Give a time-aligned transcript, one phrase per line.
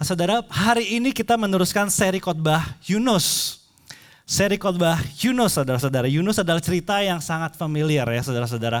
[0.00, 3.60] Nah, saudara, hari ini kita meneruskan seri khotbah Yunus.
[4.24, 6.08] Seri khotbah Yunus, saudara-saudara.
[6.08, 8.80] Yunus adalah cerita yang sangat familiar ya, saudara-saudara.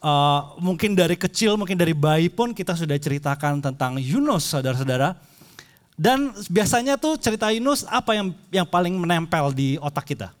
[0.00, 5.12] Uh, mungkin dari kecil, mungkin dari bayi pun kita sudah ceritakan tentang Yunus, saudara-saudara.
[5.92, 10.32] Dan biasanya tuh cerita Yunus apa yang yang paling menempel di otak kita?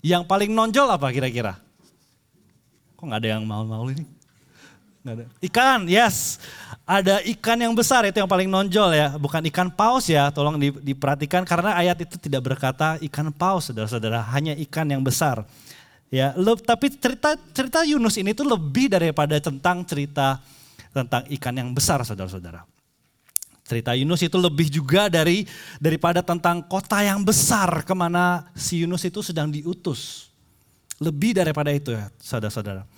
[0.00, 1.60] Yang paling nonjol apa kira-kira?
[2.96, 4.17] Kok nggak ada yang mau-mau ini?
[5.06, 5.24] Ada.
[5.40, 6.42] Ikan, yes.
[6.88, 9.14] Ada ikan yang besar itu yang paling nonjol ya.
[9.20, 14.24] Bukan ikan paus ya, tolong diperhatikan karena ayat itu tidak berkata ikan paus saudara-saudara.
[14.32, 15.44] Hanya ikan yang besar.
[16.08, 16.32] Ya,
[16.64, 20.40] tapi cerita cerita Yunus ini tuh lebih daripada tentang cerita
[20.88, 22.64] tentang ikan yang besar saudara-saudara.
[23.68, 25.44] Cerita Yunus itu lebih juga dari
[25.76, 30.32] daripada tentang kota yang besar ke mana si Yunus itu sedang diutus.
[30.96, 32.88] Lebih daripada itu ya saudara-saudara.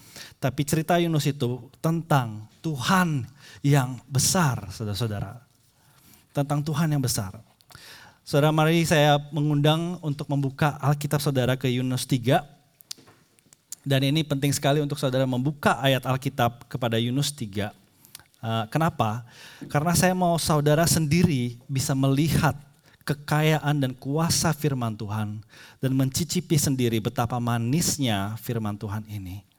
[0.41, 3.29] Tapi cerita Yunus itu tentang Tuhan
[3.61, 5.37] yang besar, saudara-saudara.
[6.33, 7.37] Tentang Tuhan yang besar.
[8.25, 12.41] Saudara, mari saya mengundang untuk membuka Alkitab saudara ke Yunus 3.
[13.85, 17.69] Dan ini penting sekali untuk saudara membuka ayat Alkitab kepada Yunus 3.
[18.41, 19.29] Uh, kenapa?
[19.69, 22.57] Karena saya mau saudara sendiri bisa melihat
[23.05, 25.45] kekayaan dan kuasa firman Tuhan
[25.85, 29.50] dan mencicipi sendiri betapa manisnya firman Tuhan ini.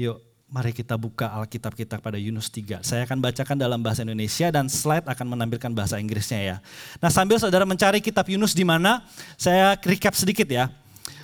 [0.00, 0.20] Yuk,
[0.52, 2.84] mari kita buka Alkitab kita pada Yunus 3.
[2.84, 6.56] Saya akan bacakan dalam bahasa Indonesia dan slide akan menampilkan bahasa Inggrisnya ya.
[7.00, 9.04] Nah sambil saudara mencari kitab Yunus di mana,
[9.36, 10.68] saya recap sedikit ya.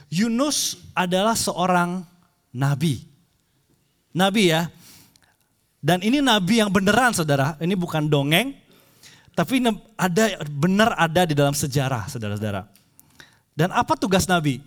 [0.09, 2.05] Yunus adalah seorang
[2.53, 3.05] nabi.
[4.13, 4.69] Nabi ya.
[5.79, 8.53] Dan ini nabi yang beneran saudara, ini bukan dongeng.
[9.33, 9.63] Tapi
[9.95, 12.67] ada benar ada di dalam sejarah saudara-saudara.
[13.55, 14.59] Dan apa tugas nabi?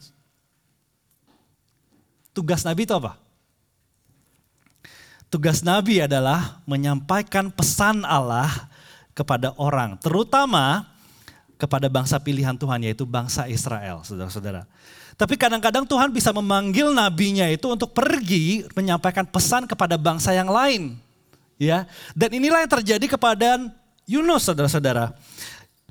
[2.31, 3.20] Tugas nabi itu apa?
[5.31, 8.51] Tugas Nabi adalah menyampaikan pesan Allah
[9.15, 10.83] kepada orang, terutama
[11.55, 14.67] kepada bangsa pilihan Tuhan yaitu bangsa Israel, saudara-saudara.
[15.15, 20.99] Tapi kadang-kadang Tuhan bisa memanggil nabinya itu untuk pergi menyampaikan pesan kepada bangsa yang lain.
[21.55, 23.71] Ya, dan inilah yang terjadi kepada
[24.03, 25.15] Yunus, saudara-saudara.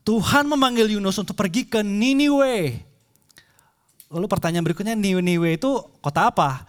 [0.05, 2.77] Tuhan memanggil Yunus untuk pergi ke Niniwe.
[4.13, 6.69] Lalu pertanyaan berikutnya, Niniwe itu kota apa?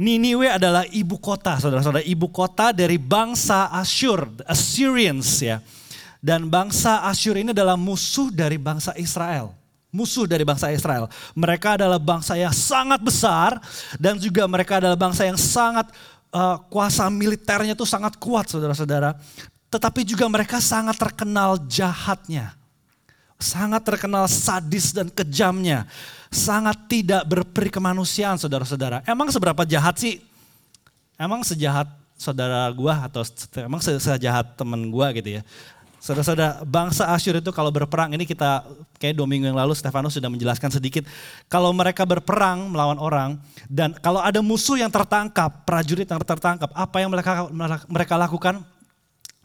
[0.00, 5.60] Niniwe adalah ibu kota, saudara-saudara, ibu kota dari bangsa Asyur, Assyrians ya.
[6.16, 9.52] Dan bangsa Asyur ini adalah musuh dari bangsa Israel.
[9.92, 11.12] Musuh dari bangsa Israel.
[11.36, 13.60] Mereka adalah bangsa yang sangat besar
[14.00, 15.92] dan juga mereka adalah bangsa yang sangat
[16.32, 19.12] uh, kuasa militernya itu sangat kuat saudara-saudara.
[19.68, 22.56] Tetapi juga mereka sangat terkenal jahatnya.
[23.36, 25.84] Sangat terkenal sadis dan kejamnya
[26.32, 29.04] sangat tidak berperi kemanusiaan saudara-saudara.
[29.04, 30.24] Emang seberapa jahat sih?
[31.20, 33.20] Emang sejahat saudara gua atau
[33.60, 35.42] emang sejahat temen gua gitu ya.
[36.02, 38.66] Saudara-saudara, bangsa Asyur itu kalau berperang, ini kita
[38.98, 41.06] kayak dua minggu yang lalu Stefanus sudah menjelaskan sedikit.
[41.46, 43.38] Kalau mereka berperang melawan orang,
[43.70, 47.46] dan kalau ada musuh yang tertangkap, prajurit yang tertangkap, apa yang mereka,
[47.86, 48.66] mereka lakukan?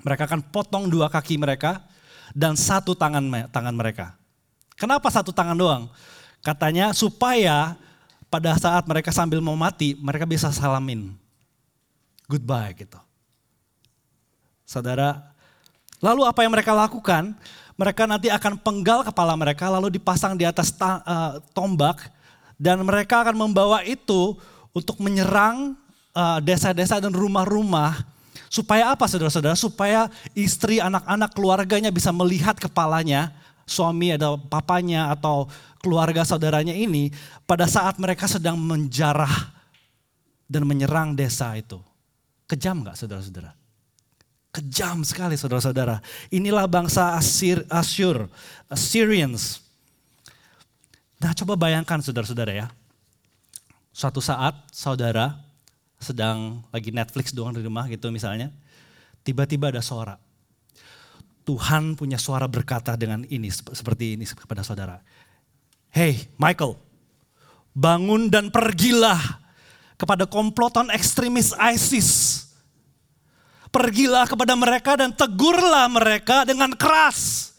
[0.01, 1.85] Mereka akan potong dua kaki mereka
[2.33, 4.17] dan satu tangan tangan mereka.
[4.73, 5.93] Kenapa satu tangan doang?
[6.45, 7.75] Katanya supaya
[8.27, 11.15] pada saat mereka sambil mau mati, mereka bisa salamin.
[12.27, 12.99] Goodbye gitu.
[14.67, 15.31] Saudara,
[16.03, 17.31] lalu apa yang mereka lakukan?
[17.77, 22.09] Mereka nanti akan penggal kepala mereka lalu dipasang di atas uh, tombak
[22.57, 24.33] dan mereka akan membawa itu
[24.73, 25.77] untuk menyerang
[26.13, 28.01] eh, desa-desa dan rumah-rumah
[28.49, 29.53] supaya apa saudara-saudara?
[29.57, 33.33] Supaya istri, anak-anak, keluarganya bisa melihat kepalanya,
[33.67, 35.49] suami atau papanya atau
[35.87, 37.15] keluarga saudaranya ini
[37.47, 39.55] pada saat mereka sedang menjarah
[40.51, 41.79] dan menyerang desa itu.
[42.43, 43.55] Kejam gak saudara-saudara?
[44.51, 46.03] Kejam sekali saudara-saudara.
[46.27, 48.27] Inilah bangsa Asir, Asyur,
[48.67, 49.63] Assyrians.
[51.23, 52.67] Nah coba bayangkan saudara-saudara ya.
[53.95, 55.39] Suatu saat saudara
[56.03, 58.51] sedang lagi Netflix doang di rumah gitu misalnya.
[59.23, 60.19] Tiba-tiba ada suara.
[61.47, 64.99] Tuhan punya suara berkata dengan ini seperti ini kepada saudara.
[65.91, 66.77] Hei Michael,
[67.73, 69.19] bangun dan pergilah
[69.97, 72.43] kepada komplotan ekstremis ISIS.
[73.67, 77.51] Pergilah kepada mereka dan tegurlah mereka dengan keras.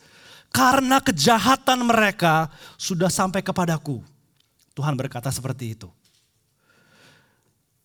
[0.48, 2.48] Karena kejahatan mereka
[2.80, 4.00] sudah sampai kepadaku.
[4.72, 5.92] Tuhan berkata seperti itu.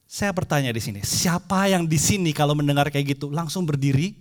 [0.08, 4.14] Saya bertanya di sini, siapa yang di sini kalau mendengar kayak gitu langsung berdiri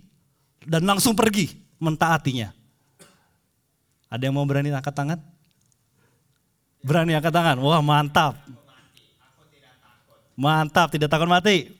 [0.65, 2.49] dan langsung pergi mentaatinya?
[4.09, 5.21] Ada yang mau berani angkat tangan?
[6.83, 7.57] Berani angkat tangan.
[7.63, 8.35] Wah mantap.
[10.35, 11.71] Mantap, tidak takut mati.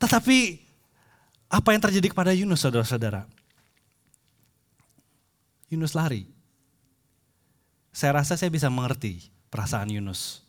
[0.00, 0.38] Tetapi
[1.50, 3.28] apa yang terjadi kepada Yunus saudara-saudara?
[5.68, 6.24] Yunus lari.
[7.92, 10.40] Saya rasa saya bisa mengerti perasaan Yunus.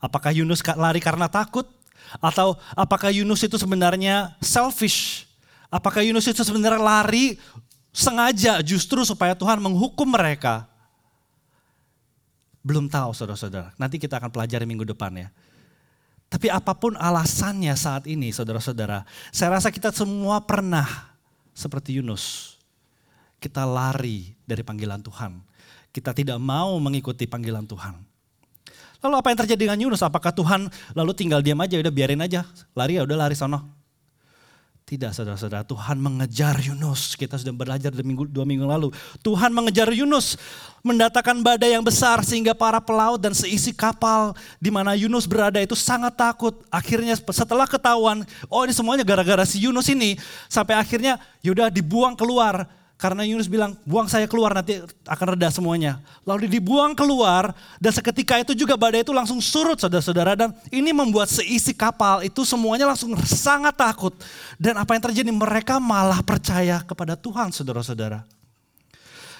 [0.00, 1.68] Apakah Yunus lari karena takut?
[2.22, 5.26] Atau apakah Yunus itu sebenarnya selfish?
[5.66, 7.36] Apakah Yunus itu sebenarnya lari
[7.90, 10.70] sengaja justru supaya Tuhan menghukum mereka?
[12.66, 13.70] Belum tahu saudara-saudara.
[13.78, 15.30] Nanti kita akan pelajari minggu depan ya.
[16.26, 21.14] Tapi apa pun alasannya saat ini saudara-saudara, saya rasa kita semua pernah
[21.54, 22.58] seperti Yunus.
[23.38, 25.38] Kita lari dari panggilan Tuhan.
[25.94, 27.94] Kita tidak mau mengikuti panggilan Tuhan.
[29.06, 30.02] Lalu apa yang terjadi dengan Yunus?
[30.02, 30.66] Apakah Tuhan
[30.98, 32.42] lalu tinggal diam aja, udah biarin aja,
[32.74, 33.75] lari ya udah lari sono.
[34.86, 37.18] Tidak saudara-saudara, Tuhan mengejar Yunus.
[37.18, 38.94] Kita sudah belajar dua minggu, dua minggu lalu.
[39.18, 40.38] Tuhan mengejar Yunus,
[40.86, 44.30] mendatangkan badai yang besar sehingga para pelaut dan seisi kapal
[44.62, 46.62] di mana Yunus berada itu sangat takut.
[46.70, 50.14] Akhirnya setelah ketahuan, oh ini semuanya gara-gara si Yunus ini,
[50.46, 52.70] sampai akhirnya yaudah dibuang keluar.
[52.96, 56.00] Karena Yunus bilang, buang saya keluar nanti akan reda semuanya.
[56.24, 60.32] Lalu dibuang keluar dan seketika itu juga badai itu langsung surut saudara-saudara.
[60.32, 64.16] Dan ini membuat seisi kapal itu semuanya langsung sangat takut.
[64.56, 68.24] Dan apa yang terjadi mereka malah percaya kepada Tuhan saudara-saudara.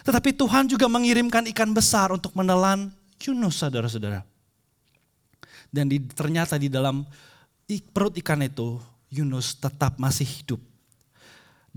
[0.04, 2.92] Tetapi Tuhan juga mengirimkan ikan besar untuk menelan
[3.24, 4.20] Yunus saudara-saudara.
[5.72, 7.08] Dan di, ternyata di dalam
[7.88, 8.76] perut ikan itu
[9.08, 10.60] Yunus tetap masih hidup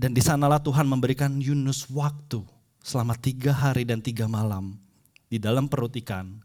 [0.00, 2.40] dan di sanalah Tuhan memberikan Yunus waktu
[2.80, 4.80] selama tiga hari dan tiga malam
[5.28, 6.40] di dalam perut ikan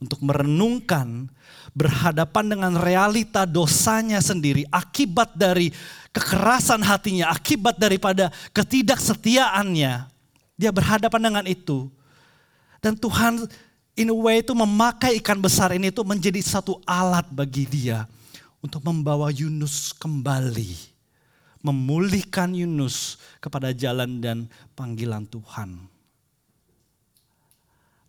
[0.00, 1.28] untuk merenungkan
[1.76, 5.68] berhadapan dengan realita dosanya sendiri akibat dari
[6.08, 10.08] kekerasan hatinya, akibat daripada ketidaksetiaannya.
[10.56, 11.92] Dia berhadapan dengan itu.
[12.80, 13.44] Dan Tuhan
[13.92, 18.08] in a way itu memakai ikan besar ini itu menjadi satu alat bagi dia
[18.64, 20.95] untuk membawa Yunus kembali
[21.66, 24.46] memulihkan Yunus kepada jalan dan
[24.78, 25.90] panggilan Tuhan.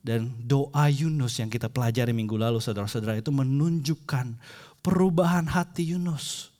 [0.05, 4.39] Dan doa Yunus yang kita pelajari minggu lalu saudara-saudara itu menunjukkan
[4.79, 6.53] perubahan hati Yunus.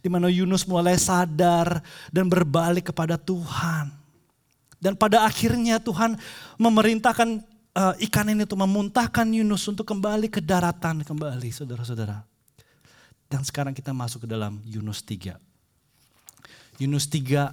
[0.00, 3.92] Di mana Yunus mulai sadar dan berbalik kepada Tuhan.
[4.80, 6.16] Dan pada akhirnya Tuhan
[6.56, 7.44] memerintahkan
[7.76, 12.24] uh, ikan ini untuk memuntahkan Yunus untuk kembali ke daratan kembali saudara-saudara.
[13.28, 15.45] Dan sekarang kita masuk ke dalam Yunus 3.
[16.76, 17.52] Yunus 3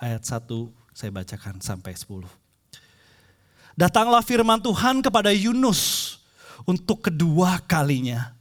[0.00, 0.48] ayat 1
[0.96, 2.24] saya bacakan sampai 10.
[3.76, 6.16] Datanglah firman Tuhan kepada Yunus
[6.64, 8.32] untuk kedua kalinya.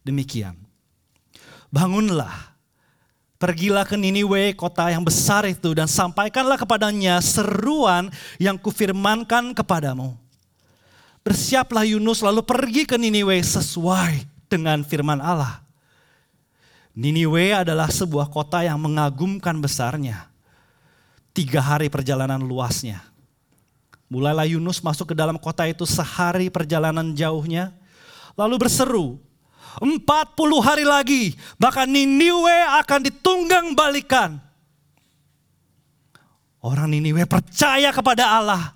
[0.00, 0.56] Demikian.
[1.68, 2.56] Bangunlah,
[3.36, 8.08] pergilah ke Niniwe, kota yang besar itu, dan sampaikanlah kepadanya seruan
[8.40, 10.16] yang kufirmankan kepadamu.
[11.20, 15.67] Bersiaplah Yunus lalu pergi ke Niniwe sesuai dengan firman Allah.
[16.98, 20.26] Niniwe adalah sebuah kota yang mengagumkan besarnya.
[21.30, 23.06] Tiga hari perjalanan luasnya.
[24.10, 27.70] Mulailah Yunus masuk ke dalam kota itu sehari perjalanan jauhnya.
[28.34, 29.14] Lalu berseru,
[29.78, 34.42] empat puluh hari lagi, bahkan Niniwe akan ditunggang balikan.
[36.58, 38.74] Orang Niniwe percaya kepada Allah.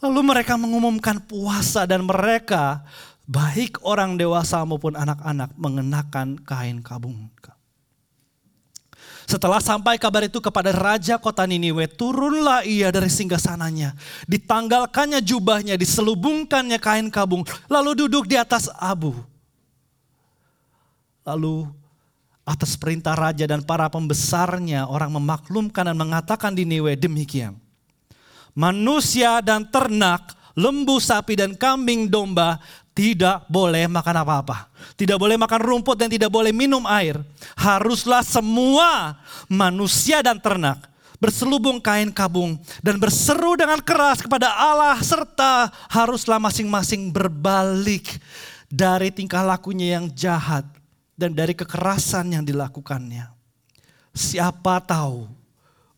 [0.00, 2.80] Lalu mereka mengumumkan puasa dan mereka
[3.30, 7.30] baik orang dewasa maupun anak-anak mengenakan kain kabung.
[9.30, 13.94] Setelah sampai kabar itu kepada raja kota Niniwe, turunlah ia dari singgasananya.
[14.26, 19.14] Ditanggalkannya jubahnya, diselubungkannya kain kabung, lalu duduk di atas abu.
[21.22, 21.70] Lalu
[22.42, 27.54] atas perintah raja dan para pembesarnya, orang memaklumkan dan mengatakan di Niniwe demikian.
[28.58, 32.58] Manusia dan ternak, lembu, sapi, dan kambing domba
[33.00, 34.68] tidak boleh makan apa-apa.
[34.92, 37.16] Tidak boleh makan rumput dan tidak boleh minum air.
[37.56, 39.16] Haruslah semua
[39.48, 40.84] manusia dan ternak
[41.16, 48.20] berselubung kain kabung dan berseru dengan keras kepada Allah serta haruslah masing-masing berbalik
[48.68, 50.68] dari tingkah lakunya yang jahat
[51.16, 53.32] dan dari kekerasan yang dilakukannya.
[54.12, 55.24] Siapa tahu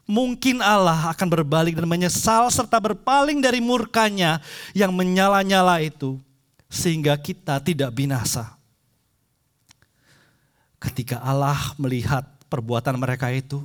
[0.06, 4.38] mungkin Allah akan berbalik dan menyesal serta berpaling dari murkanya
[4.70, 6.22] yang menyala-nyala itu
[6.72, 8.56] sehingga kita tidak binasa.
[10.80, 13.60] Ketika Allah melihat perbuatan mereka itu,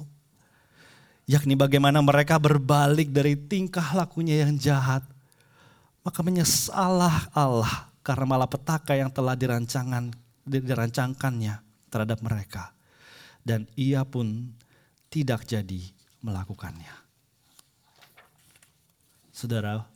[1.24, 5.08] yakni bagaimana mereka berbalik dari tingkah lakunya yang jahat,
[6.04, 10.12] maka menyesalah Allah karena malapetaka yang telah dirancangkan
[10.44, 12.76] dirancangkannya terhadap mereka.
[13.40, 14.52] Dan ia pun
[15.08, 15.80] tidak jadi
[16.20, 16.92] melakukannya.
[19.32, 19.88] Saudara,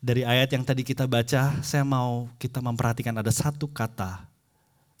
[0.00, 4.24] dari ayat yang tadi kita baca, saya mau kita memperhatikan ada satu kata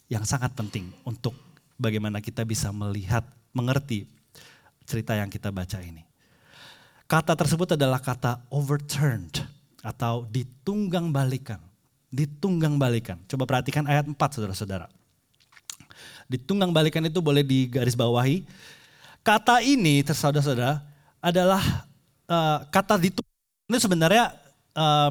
[0.08, 1.36] yang sangat penting untuk
[1.76, 3.22] bagaimana kita bisa melihat,
[3.52, 4.08] mengerti
[4.86, 6.06] cerita yang kita baca ini.
[7.06, 9.42] Kata tersebut adalah kata overturned
[9.82, 11.62] atau ditunggang balikan.
[12.10, 13.22] Ditunggang balikan.
[13.30, 14.90] Coba perhatikan ayat 4 saudara-saudara.
[16.26, 18.42] Ditunggang balikan itu boleh digaris bawahi.
[19.22, 20.82] Kata ini saudara-saudara
[21.22, 21.86] adalah
[22.26, 23.34] uh, kata ditunggang
[23.66, 24.45] ini sebenarnya
[24.76, 25.10] uh,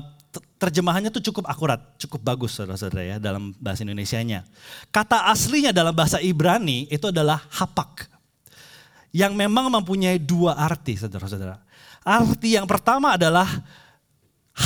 [0.60, 4.48] terjemahannya tuh cukup akurat, cukup bagus saudara-saudara ya dalam bahasa Indonesia-nya.
[4.92, 8.08] Kata aslinya dalam bahasa Ibrani itu adalah hapak.
[9.16, 11.56] Yang memang mempunyai dua arti saudara-saudara.
[12.04, 13.48] Arti yang pertama adalah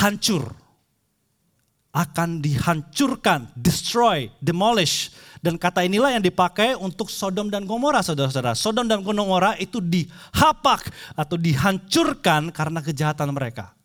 [0.02, 0.50] hancur.
[1.90, 5.14] Akan dihancurkan, destroy, demolish.
[5.42, 8.58] Dan kata inilah yang dipakai untuk Sodom dan Gomora saudara-saudara.
[8.58, 13.79] Sodom dan Gomora itu dihapak atau dihancurkan karena kejahatan mereka.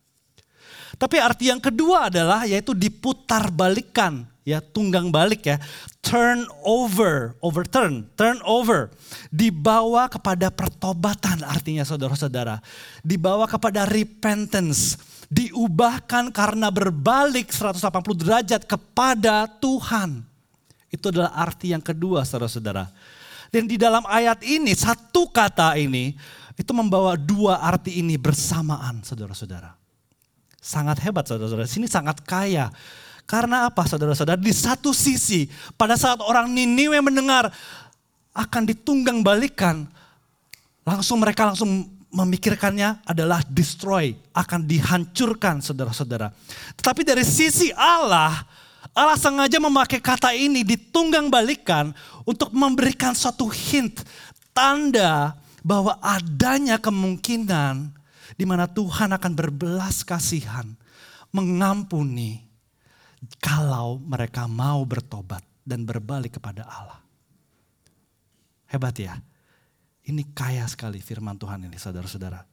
[0.94, 5.56] Tapi arti yang kedua adalah yaitu diputar balikan, ya tunggang balik ya.
[6.04, 8.92] Turn over, overturn, turn over.
[9.32, 12.60] Dibawa kepada pertobatan artinya saudara-saudara.
[13.02, 15.00] Dibawa kepada repentance.
[15.32, 17.80] Diubahkan karena berbalik 180
[18.14, 20.22] derajat kepada Tuhan.
[20.92, 22.86] Itu adalah arti yang kedua saudara-saudara.
[23.50, 26.14] Dan di dalam ayat ini, satu kata ini,
[26.54, 29.83] itu membawa dua arti ini bersamaan saudara-saudara.
[30.64, 31.68] Sangat hebat saudara-saudara.
[31.68, 32.72] Sini sangat kaya.
[33.28, 34.40] Karena apa saudara-saudara?
[34.40, 35.44] Di satu sisi
[35.76, 37.52] pada saat orang Niniwe mendengar
[38.32, 39.84] akan ditunggang balikan.
[40.88, 44.16] Langsung mereka langsung memikirkannya adalah destroy.
[44.32, 46.32] Akan dihancurkan saudara-saudara.
[46.80, 48.32] Tetapi dari sisi Allah,
[48.96, 51.92] Allah sengaja memakai kata ini ditunggang balikan
[52.24, 54.00] untuk memberikan suatu hint,
[54.56, 57.93] tanda bahwa adanya kemungkinan
[58.34, 60.66] di mana Tuhan akan berbelas kasihan,
[61.30, 62.42] mengampuni
[63.40, 67.00] kalau mereka mau bertobat dan berbalik kepada Allah.
[68.68, 69.16] Hebat ya.
[70.04, 72.44] Ini kaya sekali firman Tuhan ini saudara-saudara.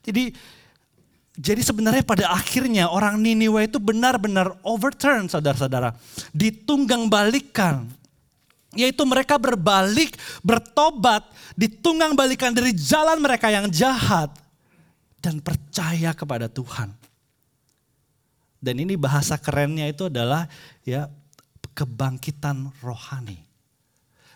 [0.00, 0.32] Jadi
[1.40, 5.92] jadi sebenarnya pada akhirnya orang Niniwe itu benar-benar overturn saudara-saudara.
[6.32, 7.86] Ditunggang balikan.
[8.70, 10.14] Yaitu mereka berbalik,
[10.46, 11.26] bertobat,
[11.58, 14.30] ditunggang balikan dari jalan mereka yang jahat
[15.20, 16.90] dan percaya kepada Tuhan.
[18.60, 20.44] Dan ini bahasa kerennya itu adalah
[20.84, 21.08] ya
[21.72, 23.40] kebangkitan rohani.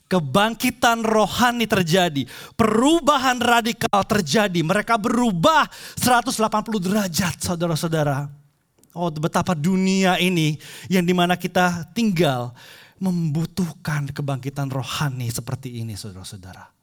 [0.05, 4.61] Kebangkitan rohani terjadi, perubahan radikal terjadi.
[4.61, 6.37] Mereka berubah 180
[6.81, 8.29] derajat saudara-saudara.
[8.95, 10.55] Oh betapa dunia ini
[10.87, 12.55] yang di mana kita tinggal
[13.03, 16.74] membutuhkan kebangkitan rohani seperti ini saudara-saudara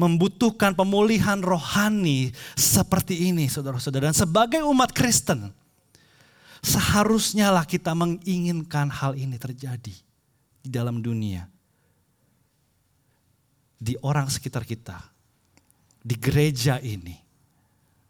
[0.00, 4.08] membutuhkan pemulihan rohani seperti ini saudara-saudara.
[4.08, 5.52] Dan sebagai umat Kristen,
[6.64, 9.92] seharusnya lah kita menginginkan hal ini terjadi
[10.64, 11.44] di dalam dunia.
[13.76, 14.96] Di orang sekitar kita,
[16.00, 17.16] di gereja ini,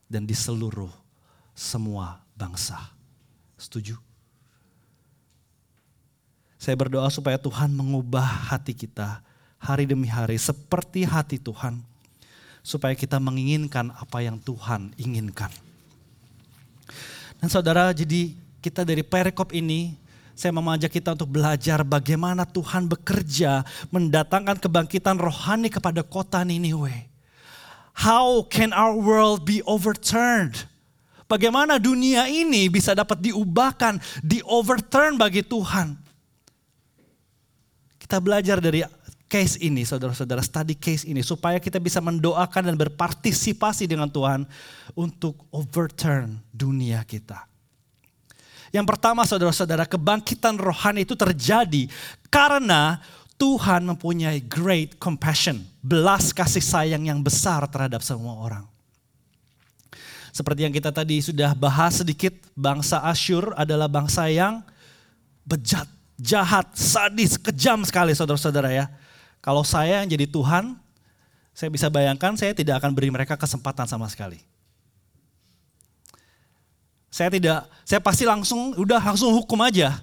[0.07, 0.91] dan di seluruh
[1.55, 2.79] semua bangsa.
[3.59, 3.99] Setuju?
[6.61, 9.23] Saya berdoa supaya Tuhan mengubah hati kita
[9.61, 11.79] hari demi hari seperti hati Tuhan.
[12.65, 15.49] Supaya kita menginginkan apa yang Tuhan inginkan.
[17.41, 19.97] Dan saudara jadi kita dari perikop ini
[20.37, 27.09] saya mengajak kita untuk belajar bagaimana Tuhan bekerja mendatangkan kebangkitan rohani kepada kota Niniwe.
[27.93, 30.65] How can our world be overturned?
[31.29, 35.95] Bagaimana dunia ini bisa dapat diubahkan, di overturn bagi Tuhan?
[38.01, 38.83] Kita belajar dari
[39.31, 44.43] case ini, saudara-saudara, study case ini, supaya kita bisa mendoakan dan berpartisipasi dengan Tuhan
[44.99, 47.47] untuk overturn dunia kita.
[48.75, 51.87] Yang pertama, saudara-saudara, kebangkitan rohani itu terjadi
[52.27, 52.99] karena
[53.39, 58.67] Tuhan mempunyai great compassion, belas kasih sayang yang besar terhadap semua orang.
[60.31, 64.63] Seperti yang kita tadi sudah bahas sedikit, bangsa Asyur adalah bangsa yang
[65.43, 68.87] bejat, jahat, sadis, kejam sekali saudara-saudara ya.
[69.41, 70.77] Kalau saya yang jadi Tuhan,
[71.57, 74.41] saya bisa bayangkan saya tidak akan beri mereka kesempatan sama sekali.
[77.11, 79.99] Saya tidak, saya pasti langsung, udah langsung hukum aja.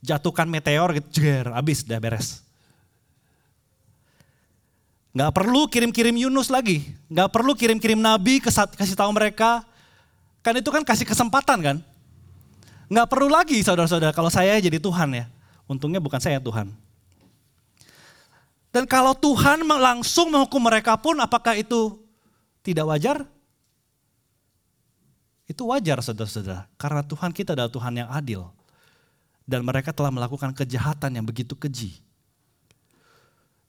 [0.00, 2.40] Jatuhkan meteor gitu, jer, habis, udah beres.
[5.10, 6.86] Gak perlu kirim-kirim Yunus lagi.
[7.10, 9.66] Gak perlu kirim-kirim Nabi kasih tahu mereka.
[10.40, 11.76] Kan itu kan kasih kesempatan kan.
[12.90, 15.26] Gak perlu lagi saudara-saudara kalau saya jadi Tuhan ya.
[15.66, 16.70] Untungnya bukan saya Tuhan.
[18.70, 21.98] Dan kalau Tuhan langsung menghukum mereka pun apakah itu
[22.62, 23.26] tidak wajar?
[25.50, 26.70] Itu wajar saudara-saudara.
[26.78, 28.46] Karena Tuhan kita adalah Tuhan yang adil.
[29.42, 31.98] Dan mereka telah melakukan kejahatan yang begitu keji.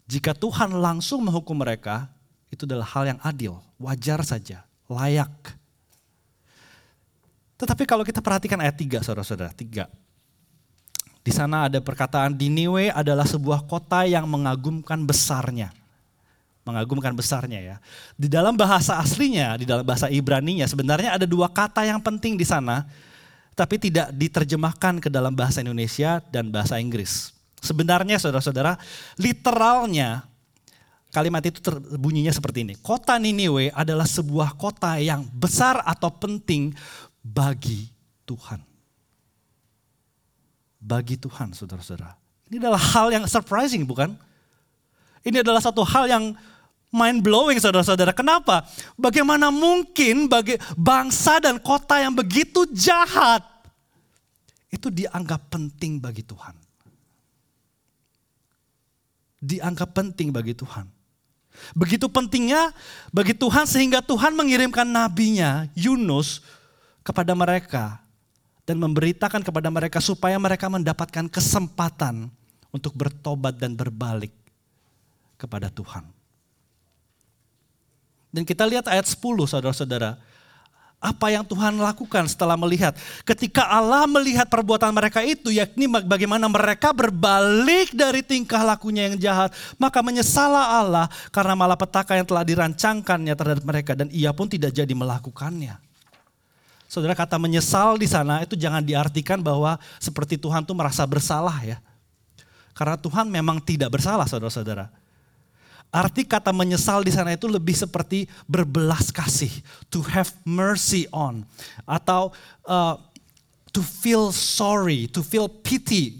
[0.06, 2.14] Jika Tuhan langsung menghukum mereka,
[2.54, 5.34] itu adalah hal yang adil, wajar saja, layak.
[7.58, 9.88] Tetapi kalau kita perhatikan ayat 3 saudara-saudara, 3.
[11.22, 15.70] Di sana ada perkataan Niniwe adalah sebuah kota yang mengagumkan besarnya.
[16.66, 17.76] Mengagumkan besarnya ya.
[18.18, 22.46] Di dalam bahasa aslinya, di dalam bahasa Ibrani-nya sebenarnya ada dua kata yang penting di
[22.46, 22.86] sana
[23.52, 27.36] tapi tidak diterjemahkan ke dalam bahasa Indonesia dan bahasa Inggris.
[27.62, 28.80] Sebenarnya saudara-saudara,
[29.22, 30.26] literalnya
[31.14, 32.74] kalimat itu terbunyinya seperti ini.
[32.80, 36.74] Kota Niniwe adalah sebuah kota yang besar atau penting
[37.22, 37.92] bagi
[38.26, 38.71] Tuhan.
[40.82, 42.18] Bagi Tuhan saudara-saudara.
[42.50, 44.18] Ini adalah hal yang surprising bukan?
[45.22, 46.34] Ini adalah satu hal yang
[46.92, 48.12] mind blowing saudara-saudara.
[48.12, 48.68] Kenapa?
[49.00, 53.46] Bagaimana mungkin bagi bangsa dan kota yang begitu jahat
[54.68, 56.56] itu dianggap penting bagi Tuhan.
[59.42, 60.90] Dianggap penting bagi Tuhan.
[61.72, 62.74] Begitu pentingnya
[63.14, 66.42] bagi Tuhan sehingga Tuhan mengirimkan nabinya Yunus
[67.06, 68.01] kepada mereka
[68.66, 72.30] dan memberitakan kepada mereka supaya mereka mendapatkan kesempatan
[72.72, 74.32] untuk bertobat dan berbalik
[75.36, 76.06] kepada Tuhan.
[78.32, 80.16] Dan kita lihat ayat 10 saudara-saudara.
[81.02, 82.94] Apa yang Tuhan lakukan setelah melihat.
[83.26, 89.50] Ketika Allah melihat perbuatan mereka itu, yakni bagaimana mereka berbalik dari tingkah lakunya yang jahat.
[89.82, 93.98] Maka menyesalah Allah karena malah petaka yang telah dirancangkannya terhadap mereka.
[93.98, 95.91] Dan ia pun tidak jadi melakukannya.
[96.92, 101.80] Saudara kata menyesal di sana itu jangan diartikan bahwa seperti Tuhan tuh merasa bersalah ya.
[102.76, 104.92] Karena Tuhan memang tidak bersalah saudara-saudara.
[105.88, 109.52] Arti kata menyesal di sana itu lebih seperti berbelas kasih,
[109.88, 111.48] to have mercy on,
[111.88, 112.36] atau
[112.68, 113.00] uh,
[113.72, 116.20] to feel sorry, to feel pity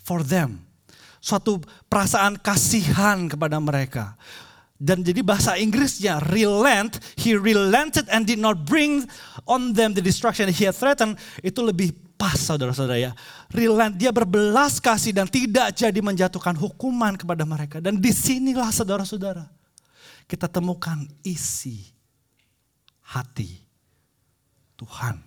[0.00, 0.64] for them.
[1.20, 1.60] Suatu
[1.92, 4.16] perasaan kasihan kepada mereka.
[4.82, 9.06] Dan jadi bahasa Inggrisnya relent, he relented and did not bring
[9.46, 13.12] on them the destruction he had threatened, itu lebih pas saudara-saudara ya.
[13.50, 17.82] Relent, dia berbelas kasih dan tidak jadi menjatuhkan hukuman kepada mereka.
[17.82, 19.50] Dan di sinilah saudara-saudara
[20.30, 21.92] kita temukan isi
[23.12, 23.60] hati
[24.80, 25.20] Tuhan.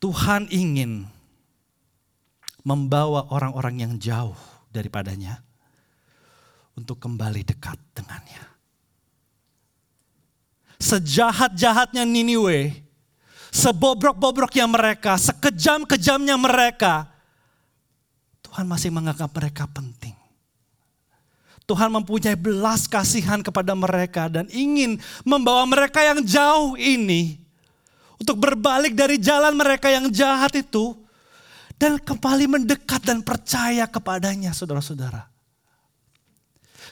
[0.00, 1.04] Tuhan ingin
[2.64, 4.36] membawa orang-orang yang jauh
[4.72, 5.44] daripadanya
[6.72, 8.49] untuk kembali dekat dengannya.
[10.80, 12.72] Sejahat-jahatnya Niniwe,
[13.50, 17.10] Sebobrok-bobroknya mereka, sekejam-kejamnya mereka,
[18.46, 20.14] Tuhan masih menganggap mereka penting.
[21.70, 27.38] Tuhan mempunyai belas kasihan kepada mereka dan ingin membawa mereka yang jauh ini
[28.18, 30.98] untuk berbalik dari jalan mereka yang jahat itu
[31.78, 35.29] dan kembali mendekat dan percaya kepadanya saudara-saudara.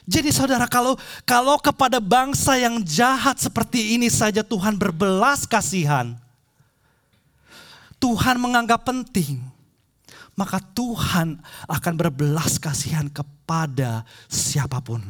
[0.09, 0.97] Jadi saudara kalau
[1.29, 6.17] kalau kepada bangsa yang jahat seperti ini saja Tuhan berbelas kasihan,
[8.01, 9.37] Tuhan menganggap penting,
[10.33, 11.37] maka Tuhan
[11.69, 15.05] akan berbelas kasihan kepada siapa pun.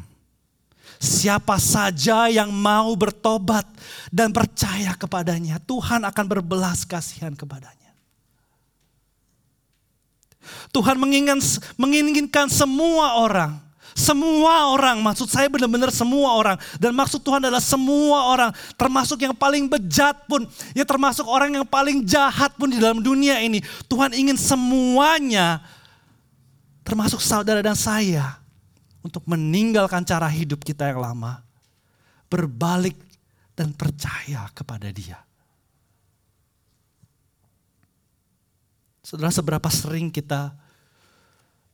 [0.98, 3.70] Siapa saja yang mau bertobat
[4.10, 7.94] dan percaya kepadanya, Tuhan akan berbelas kasihan kepadanya.
[10.74, 11.38] Tuhan menginginkan,
[11.78, 13.67] menginginkan semua orang
[13.98, 16.54] semua orang, maksud saya benar-benar semua orang.
[16.78, 21.66] Dan maksud Tuhan adalah semua orang, termasuk yang paling bejat pun, ya termasuk orang yang
[21.66, 23.58] paling jahat pun di dalam dunia ini.
[23.90, 25.66] Tuhan ingin semuanya,
[26.86, 28.38] termasuk saudara dan saya,
[29.02, 31.42] untuk meninggalkan cara hidup kita yang lama.
[32.30, 32.94] Berbalik
[33.58, 35.18] dan percaya kepada dia.
[39.02, 40.52] Saudara seberapa sering kita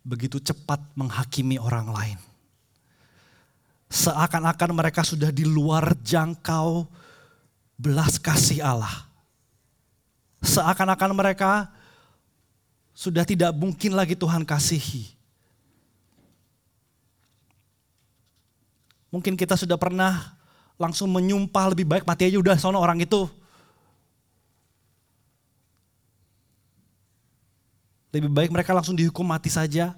[0.05, 2.19] begitu cepat menghakimi orang lain.
[3.88, 6.85] Seakan-akan mereka sudah di luar jangkau
[7.81, 9.09] belas kasih Allah.
[10.45, 11.73] Seakan-akan mereka
[12.93, 15.17] sudah tidak mungkin lagi Tuhan kasihi.
[19.09, 20.37] Mungkin kita sudah pernah
[20.75, 23.31] langsung menyumpah lebih baik mati aja udah sono orang itu.
[28.14, 29.90] Lebih baik mereka langsung dihukum mati saja.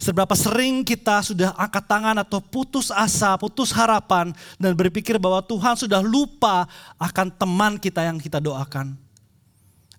[0.00, 5.78] Seberapa sering kita sudah angkat tangan atau putus asa, putus harapan, dan berpikir bahwa Tuhan
[5.78, 8.96] sudah lupa akan teman kita yang kita doakan.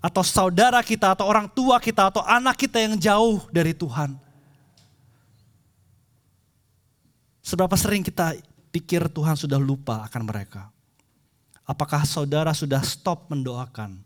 [0.03, 4.19] Atau saudara kita, atau orang tua kita, atau anak kita yang jauh dari Tuhan.
[7.39, 8.35] Seberapa sering kita
[8.75, 10.67] pikir Tuhan sudah lupa akan mereka.
[11.63, 14.03] Apakah saudara sudah stop mendoakan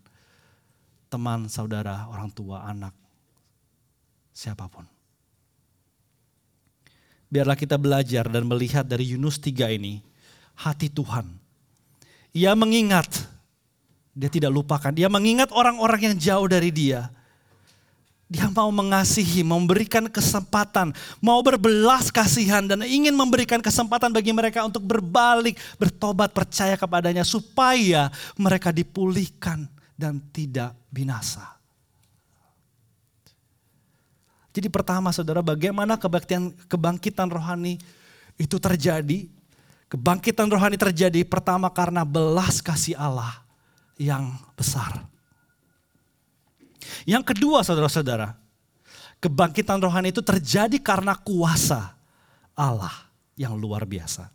[1.08, 2.94] teman, saudara, orang tua, anak,
[4.36, 4.86] siapa pun.
[7.28, 10.00] biarlah kita belajar dan melihat dari Yunus 3 ini,
[10.56, 11.28] hati Tuhan.
[12.32, 13.28] Ia mengingat,
[14.16, 17.12] dia tidak lupakan, dia mengingat orang-orang yang jauh dari dia.
[18.28, 20.92] Dia mau mengasihi, memberikan kesempatan,
[21.24, 28.12] mau berbelas kasihan dan ingin memberikan kesempatan bagi mereka untuk berbalik, bertobat, percaya kepadanya supaya
[28.36, 31.58] mereka dipulihkan dan tidak binasa.
[34.54, 37.78] Jadi pertama saudara, bagaimana kebaktian, kebangkitan rohani
[38.38, 39.30] itu terjadi?
[39.90, 43.42] Kebangkitan rohani terjadi pertama karena belas kasih Allah
[44.02, 45.06] yang besar.
[47.06, 48.34] Yang kedua saudara-saudara,
[49.22, 51.94] kebangkitan rohani itu terjadi karena kuasa
[52.58, 52.94] Allah
[53.38, 54.34] yang luar biasa.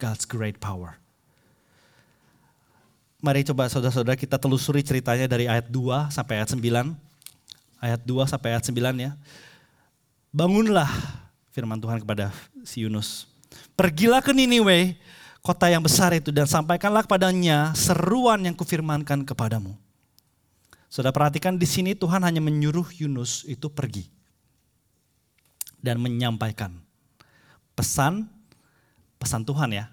[0.00, 0.96] God's great power.
[3.18, 6.62] Mari coba saudara-saudara kita telusuri ceritanya dari ayat 2 sampai ayat 9.
[7.82, 9.18] Ayat 2 sampai ayat 9 ya.
[10.30, 10.86] Bangunlah
[11.50, 12.30] firman Tuhan kepada
[12.62, 13.26] si Yunus.
[13.74, 14.94] Pergilah ke Niniwe,
[15.42, 19.74] kota yang besar itu dan sampaikanlah kepadanya seruan yang kufirmankan kepadamu.
[20.86, 24.06] Sudah perhatikan di sini Tuhan hanya menyuruh Yunus itu pergi
[25.82, 26.70] dan menyampaikan
[27.74, 28.30] pesan
[29.18, 29.90] pesan Tuhan ya.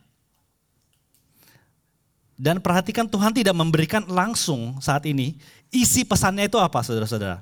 [2.35, 5.39] Dan perhatikan Tuhan tidak memberikan langsung saat ini
[5.71, 7.39] isi pesannya itu apa saudara-saudara.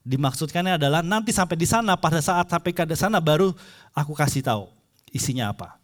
[0.00, 3.52] Dimaksudkannya adalah nanti sampai di sana pada saat sampai ke sana baru
[3.92, 4.72] aku kasih tahu
[5.12, 5.76] isinya apa.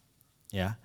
[0.48, 0.80] Ya.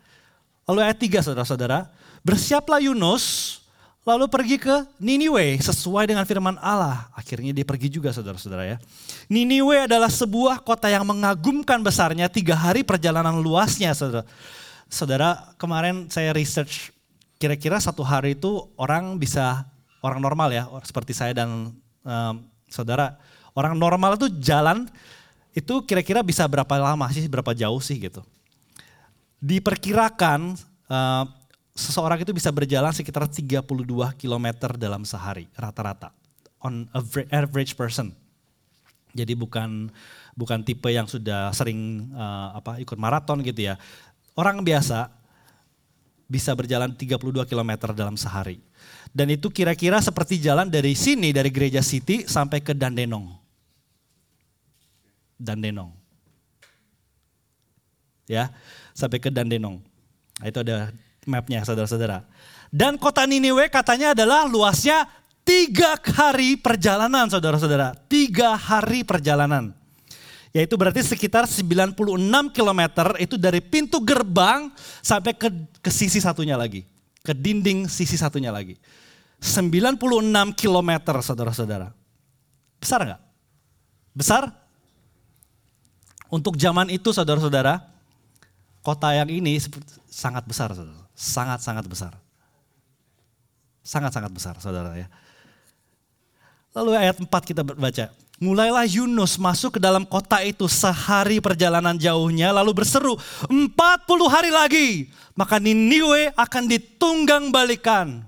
[0.67, 1.87] Lalu ayat 3 saudara-saudara,
[2.19, 3.57] bersiaplah Yunus
[4.03, 7.07] lalu pergi ke Niniwe sesuai dengan firman Allah.
[7.15, 8.77] Akhirnya dia pergi juga saudara-saudara ya.
[9.31, 14.27] Niniwe adalah sebuah kota yang mengagumkan besarnya, tiga hari perjalanan luasnya saudara.
[14.91, 16.91] Saudara kemarin saya research
[17.41, 19.65] kira-kira satu hari itu orang bisa,
[20.05, 21.73] orang normal ya seperti saya dan
[22.05, 22.35] um,
[22.69, 23.17] saudara.
[23.57, 24.85] Orang normal itu jalan
[25.51, 28.21] itu kira-kira bisa berapa lama sih, berapa jauh sih gitu.
[29.41, 30.53] Diperkirakan
[30.85, 31.25] uh,
[31.73, 33.65] seseorang itu bisa berjalan sekitar 32
[34.21, 36.13] km dalam sehari rata-rata
[36.61, 36.85] on
[37.33, 38.13] average person.
[39.11, 39.91] Jadi bukan
[40.37, 43.75] bukan tipe yang sudah sering uh, apa ikut maraton gitu ya.
[44.37, 45.11] Orang biasa
[46.31, 48.63] bisa berjalan 32 km dalam sehari.
[49.11, 53.35] Dan itu kira-kira seperti jalan dari sini dari gereja City sampai ke Dandenong.
[55.35, 55.91] Dandenong.
[58.31, 58.55] Ya,
[58.95, 59.83] sampai ke Dandenong.
[60.39, 60.95] Nah, itu ada
[61.27, 62.23] mapnya saudara-saudara.
[62.71, 65.03] Dan kota Niniwe katanya adalah luasnya
[65.43, 67.91] tiga hari perjalanan saudara-saudara.
[68.07, 69.75] Tiga hari perjalanan.
[70.51, 71.95] Yaitu berarti sekitar 96
[72.51, 72.81] km
[73.23, 74.67] itu dari pintu gerbang
[74.99, 75.47] sampai ke,
[75.79, 76.83] ke sisi satunya lagi.
[77.23, 78.75] Ke dinding sisi satunya lagi.
[79.39, 79.95] 96
[80.59, 80.91] km
[81.23, 81.95] saudara-saudara.
[82.83, 83.21] Besar nggak?
[84.11, 84.43] Besar?
[86.27, 87.79] Untuk zaman itu saudara-saudara,
[88.83, 89.55] kota yang ini
[90.11, 90.75] sangat besar.
[91.15, 92.13] Sangat-sangat besar.
[93.81, 95.07] Sangat-sangat besar saudara ya.
[96.75, 98.05] Lalu ayat 4 kita baca.
[98.41, 103.13] Mulailah Yunus masuk ke dalam kota itu sehari perjalanan jauhnya lalu berseru
[103.45, 103.69] 40
[104.25, 104.87] hari lagi
[105.37, 108.25] maka Niniwe akan ditunggang balikan.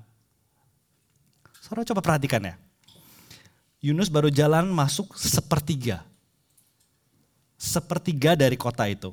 [1.58, 2.56] Saudara coba perhatikan ya.
[3.84, 6.06] Yunus baru jalan masuk sepertiga.
[7.58, 9.12] Sepertiga dari kota itu.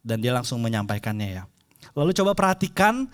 [0.00, 1.44] Dan dia langsung menyampaikannya ya.
[1.92, 3.04] Lalu coba perhatikan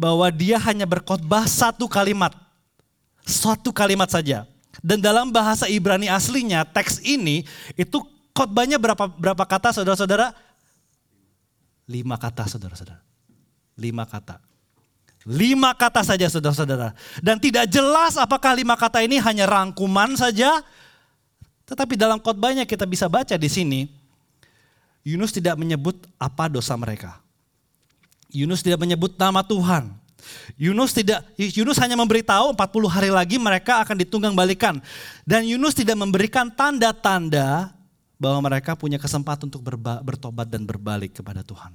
[0.00, 2.32] bahwa dia hanya berkhotbah satu kalimat.
[3.28, 4.48] Satu kalimat saja.
[4.80, 7.44] Dan dalam bahasa Ibrani aslinya teks ini
[7.76, 8.00] itu
[8.32, 10.32] khotbahnya berapa berapa kata saudara-saudara?
[11.84, 13.04] Lima kata saudara-saudara.
[13.76, 14.40] Lima kata.
[15.28, 16.96] Lima kata saja saudara-saudara.
[17.20, 20.64] Dan tidak jelas apakah lima kata ini hanya rangkuman saja.
[21.68, 23.80] Tetapi dalam khotbahnya kita bisa baca di sini.
[25.04, 27.20] Yunus tidak menyebut apa dosa mereka.
[28.32, 29.99] Yunus tidak menyebut nama Tuhan.
[30.60, 32.60] Yunus tidak Yunus hanya memberitahu 40
[32.92, 34.78] hari lagi mereka akan ditunggang balikan.
[35.24, 37.72] Dan Yunus tidak memberikan tanda-tanda
[38.20, 41.72] bahwa mereka punya kesempatan untuk berba, bertobat dan berbalik kepada Tuhan.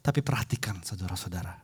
[0.00, 1.60] Tapi perhatikan saudara-saudara.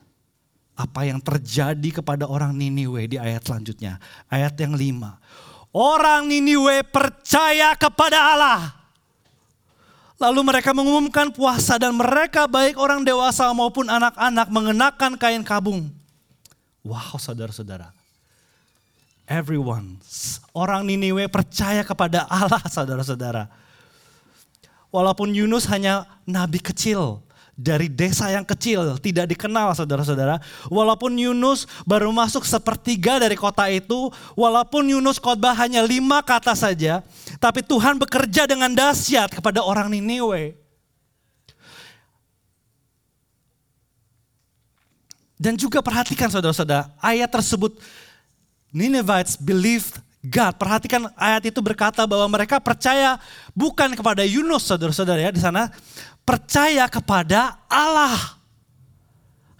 [0.74, 3.96] Apa yang terjadi kepada orang Niniwe di ayat selanjutnya.
[4.28, 5.16] Ayat yang lima.
[5.72, 8.83] Orang Niniwe percaya kepada Allah
[10.24, 15.92] Lalu mereka mengumumkan puasa dan mereka baik orang dewasa maupun anak-anak mengenakan kain kabung.
[16.80, 17.92] Wow saudara-saudara.
[19.28, 20.00] Everyone,
[20.56, 23.52] orang Niniwe percaya kepada Allah saudara-saudara.
[24.88, 27.20] Walaupun Yunus hanya nabi kecil,
[27.54, 30.42] dari desa yang kecil, tidak dikenal saudara-saudara.
[30.66, 37.00] Walaupun Yunus baru masuk sepertiga dari kota itu, walaupun Yunus khotbah hanya lima kata saja,
[37.44, 40.56] tapi Tuhan bekerja dengan dahsyat kepada orang Niniwe.
[45.36, 47.76] Dan juga perhatikan saudara-saudara, ayat tersebut
[48.72, 50.56] Ninevites believed God.
[50.56, 53.20] Perhatikan ayat itu berkata bahwa mereka percaya
[53.52, 55.68] bukan kepada Yunus saudara-saudara ya di sana.
[56.24, 58.40] Percaya kepada Allah.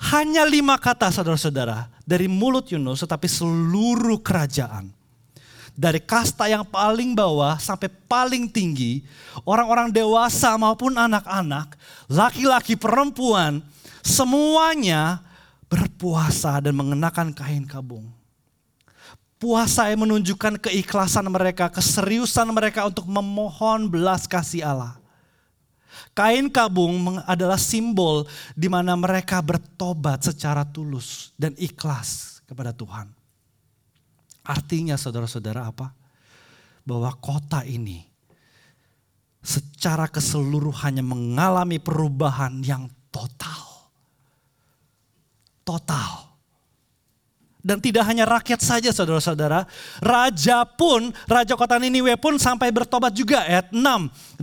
[0.08, 5.03] Hanya lima kata saudara-saudara dari mulut Yunus tetapi seluruh kerajaan.
[5.74, 9.02] Dari kasta yang paling bawah sampai paling tinggi,
[9.42, 11.74] orang-orang dewasa maupun anak-anak,
[12.06, 13.58] laki-laki perempuan,
[13.98, 15.18] semuanya
[15.66, 18.06] berpuasa dan mengenakan kain kabung
[19.44, 24.96] puasa yang menunjukkan keikhlasan mereka, keseriusan mereka untuk memohon belas kasih Allah.
[26.16, 28.24] Kain kabung adalah simbol
[28.56, 33.12] di mana mereka bertobat secara tulus dan ikhlas kepada Tuhan.
[34.44, 35.90] Artinya saudara-saudara apa?
[36.84, 38.04] Bahwa kota ini
[39.44, 43.88] secara keseluruhannya mengalami perubahan yang total.
[45.64, 46.36] Total.
[47.64, 49.64] Dan tidak hanya rakyat saja saudara-saudara.
[49.96, 53.80] Raja pun, Raja kota Niniwe pun sampai bertobat juga ayat 6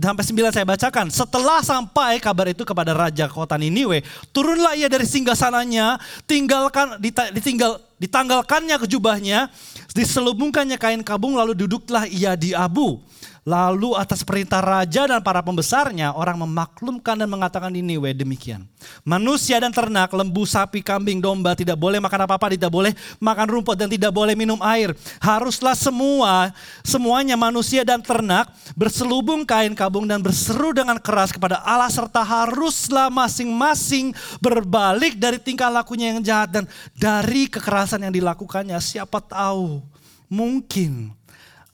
[0.02, 1.06] sampai 9 saya bacakan.
[1.06, 4.02] Setelah sampai kabar itu kepada Raja kota Niniwe,
[4.34, 6.98] turunlah ia dari singgah sananya, tinggalkan,
[7.30, 9.46] ditinggal, ditanggalkannya kejubahnya,
[9.94, 12.98] diselubungkannya kain kabung lalu duduklah ia di abu.
[13.42, 18.62] Lalu atas perintah raja dan para pembesarnya orang memaklumkan dan mengatakan ini we demikian.
[19.02, 23.74] Manusia dan ternak, lembu, sapi, kambing, domba tidak boleh makan apa-apa, tidak boleh makan rumput
[23.74, 24.94] dan tidak boleh minum air.
[25.18, 26.54] Haruslah semua,
[26.86, 28.46] semuanya manusia dan ternak
[28.78, 35.66] berselubung kain kabung dan berseru dengan keras kepada Allah serta haruslah masing-masing berbalik dari tingkah
[35.66, 38.78] lakunya yang jahat dan dari kekerasan yang dilakukannya.
[38.80, 39.84] Siapa tahu
[40.32, 41.12] mungkin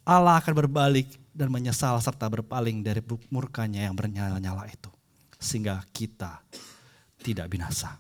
[0.03, 2.99] Allah akan berbalik dan menyesal serta berpaling dari
[3.31, 4.91] murkanya yang bernyala-nyala itu.
[5.39, 6.43] Sehingga kita
[7.23, 7.95] tidak binasa.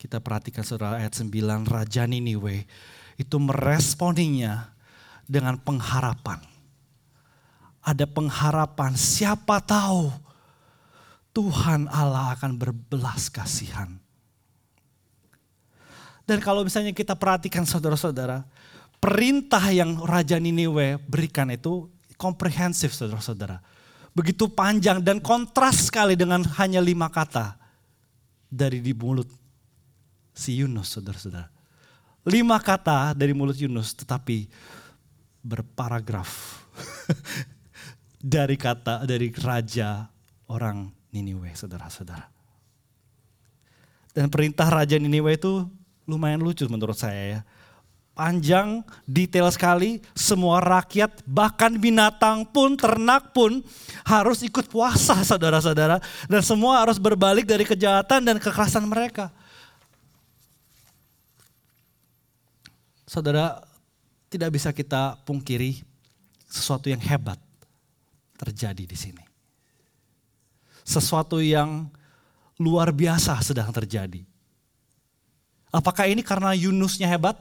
[0.00, 1.32] Kita perhatikan saudara ayat 9,
[1.64, 2.64] Raja Niniwe
[3.16, 4.72] itu meresponinya
[5.24, 6.40] dengan pengharapan.
[7.84, 10.08] Ada pengharapan siapa tahu
[11.34, 14.03] Tuhan Allah akan berbelas kasihan.
[16.24, 18.44] Dan kalau misalnya kita perhatikan saudara-saudara,
[18.96, 23.60] perintah yang Raja Niniwe berikan itu komprehensif saudara-saudara.
[24.16, 27.60] Begitu panjang dan kontras sekali dengan hanya lima kata
[28.48, 29.28] dari di mulut
[30.32, 31.50] si Yunus saudara-saudara.
[32.24, 34.48] Lima kata dari mulut Yunus tetapi
[35.44, 36.64] berparagraf
[38.24, 40.08] dari kata dari raja
[40.48, 42.26] orang Niniwe saudara-saudara.
[44.14, 45.66] Dan perintah Raja Niniwe itu
[46.04, 47.40] lumayan lucu menurut saya ya
[48.14, 50.00] panjang, detail sekali.
[50.14, 53.60] Semua rakyat, bahkan binatang pun, ternak pun
[54.06, 55.98] harus ikut puasa saudara-saudara.
[56.30, 59.28] Dan semua harus berbalik dari kejahatan dan kekerasan mereka.
[63.04, 63.60] Saudara,
[64.32, 65.84] tidak bisa kita pungkiri
[66.48, 67.38] sesuatu yang hebat
[68.38, 69.22] terjadi di sini.
[70.82, 71.86] Sesuatu yang
[72.58, 74.33] luar biasa sedang terjadi.
[75.74, 77.34] Apakah ini karena Yunusnya hebat?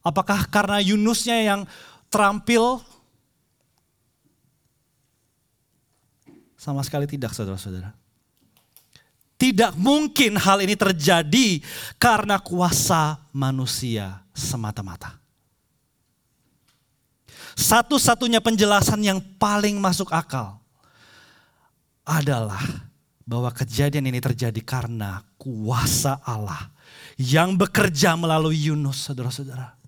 [0.00, 1.60] Apakah karena Yunusnya yang
[2.08, 2.80] terampil?
[6.56, 7.92] Sama sekali tidak saudara-saudara.
[9.36, 11.60] Tidak mungkin hal ini terjadi
[11.96, 15.20] karena kuasa manusia semata-mata.
[17.56, 20.60] Satu-satunya penjelasan yang paling masuk akal
[22.04, 22.60] adalah
[23.30, 26.66] bahwa kejadian ini terjadi karena kuasa Allah
[27.14, 29.78] yang bekerja melalui Yunus, saudara-saudara.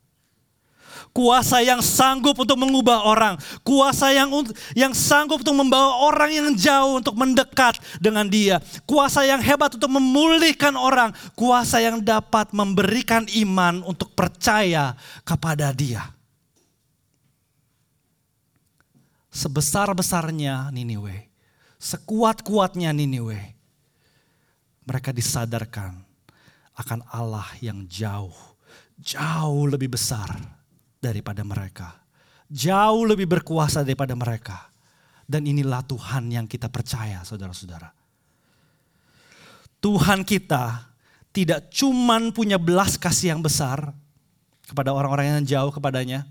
[1.11, 3.35] Kuasa yang sanggup untuk mengubah orang.
[3.67, 4.33] Kuasa yang
[4.73, 8.63] yang sanggup untuk membawa orang yang jauh untuk mendekat dengan dia.
[8.89, 11.13] Kuasa yang hebat untuk memulihkan orang.
[11.37, 16.15] Kuasa yang dapat memberikan iman untuk percaya kepada dia.
[19.29, 21.32] Sebesar-besarnya Niniwe.
[21.83, 23.59] Sekuat-kuatnya Niniwe.
[24.87, 25.99] Mereka disadarkan
[26.79, 28.35] akan Allah yang jauh,
[29.03, 30.31] jauh lebih besar
[31.03, 31.91] daripada mereka.
[32.47, 34.71] Jauh lebih berkuasa daripada mereka.
[35.27, 37.91] Dan inilah Tuhan yang kita percaya saudara-saudara.
[39.83, 40.87] Tuhan kita
[41.35, 43.91] tidak cuman punya belas kasih yang besar
[44.69, 46.23] kepada orang-orang yang jauh kepadanya.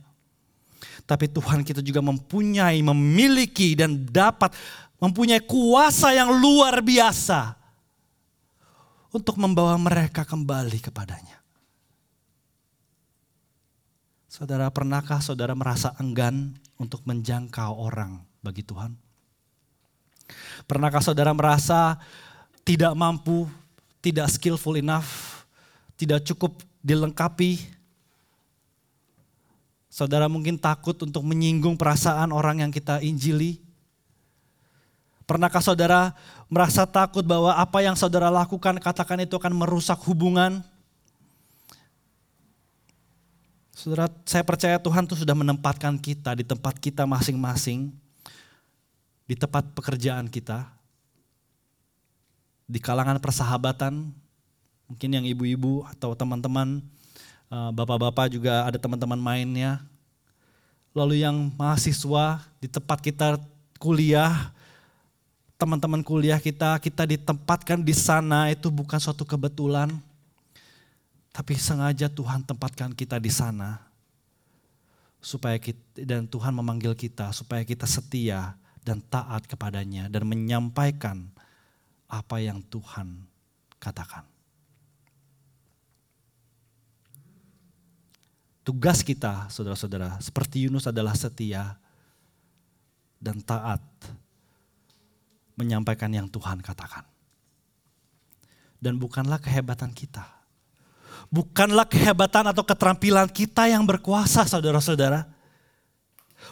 [1.04, 4.54] Tapi Tuhan kita juga mempunyai, memiliki dan dapat
[5.02, 7.58] mempunyai kuasa yang luar biasa
[9.10, 11.42] untuk membawa mereka kembali kepadanya.
[14.32, 18.96] Saudara, pernahkah saudara merasa enggan untuk menjangkau orang bagi Tuhan?
[20.64, 22.00] Pernahkah saudara merasa
[22.64, 23.50] tidak mampu,
[24.00, 25.44] tidak skillful enough,
[26.00, 27.60] tidak cukup dilengkapi?
[29.92, 33.60] Saudara mungkin takut untuk menyinggung perasaan orang yang kita injili.
[35.30, 36.12] Pernahkah saudara
[36.52, 40.60] merasa takut bahwa apa yang saudara lakukan, katakan itu akan merusak hubungan?
[43.72, 47.90] Saudara, saya percaya Tuhan tuh sudah menempatkan kita di tempat kita masing-masing,
[49.26, 50.70] di tempat pekerjaan kita,
[52.70, 54.14] di kalangan persahabatan,
[54.86, 56.84] mungkin yang ibu-ibu atau teman-teman
[57.52, 59.84] Eh, bapak-bapak juga ada teman-teman mainnya.
[60.96, 63.44] Lalu yang mahasiswa di tempat kita
[63.76, 64.56] kuliah,
[65.62, 69.93] teman-teman kuliah kita, kita ditempatkan di sana itu bukan suatu kebetulan.
[71.30, 73.78] Tapi sengaja Tuhan tempatkan kita di sana.
[75.21, 81.30] Supaya kita, dan Tuhan memanggil kita supaya kita setia dan taat kepadanya dan menyampaikan
[82.10, 83.21] apa yang Tuhan
[83.78, 84.26] katakan.
[88.65, 91.78] Tugas kita, saudara-saudara, seperti Yunus adalah setia
[93.21, 93.82] dan taat
[95.62, 97.06] menyampaikan yang Tuhan katakan.
[98.82, 100.26] Dan bukanlah kehebatan kita.
[101.30, 105.30] Bukanlah kehebatan atau keterampilan kita yang berkuasa, saudara-saudara.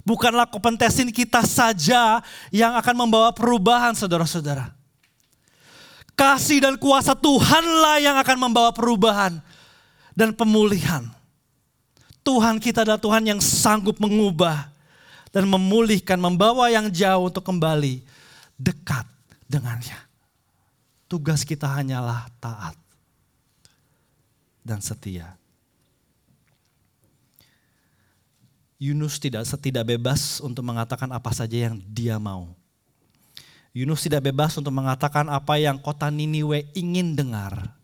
[0.05, 2.21] Bukanlah kompetensi kita saja
[2.53, 4.71] yang akan membawa perubahan, saudara-saudara.
[6.13, 9.41] Kasih dan kuasa Tuhanlah yang akan membawa perubahan
[10.13, 11.07] dan pemulihan.
[12.21, 14.69] Tuhan kita adalah Tuhan yang sanggup mengubah
[15.33, 18.05] dan memulihkan, membawa yang jauh untuk kembali
[18.59, 19.07] dekat
[19.47, 19.95] dengannya.
[21.07, 22.75] Tugas kita hanyalah taat
[24.61, 25.33] dan setia.
[28.79, 32.53] Yunus tidak tidak bebas untuk mengatakan apa saja yang dia mau.
[33.75, 37.75] Yunus tidak bebas untuk mengatakan apa yang kota Niniwe ingin dengar.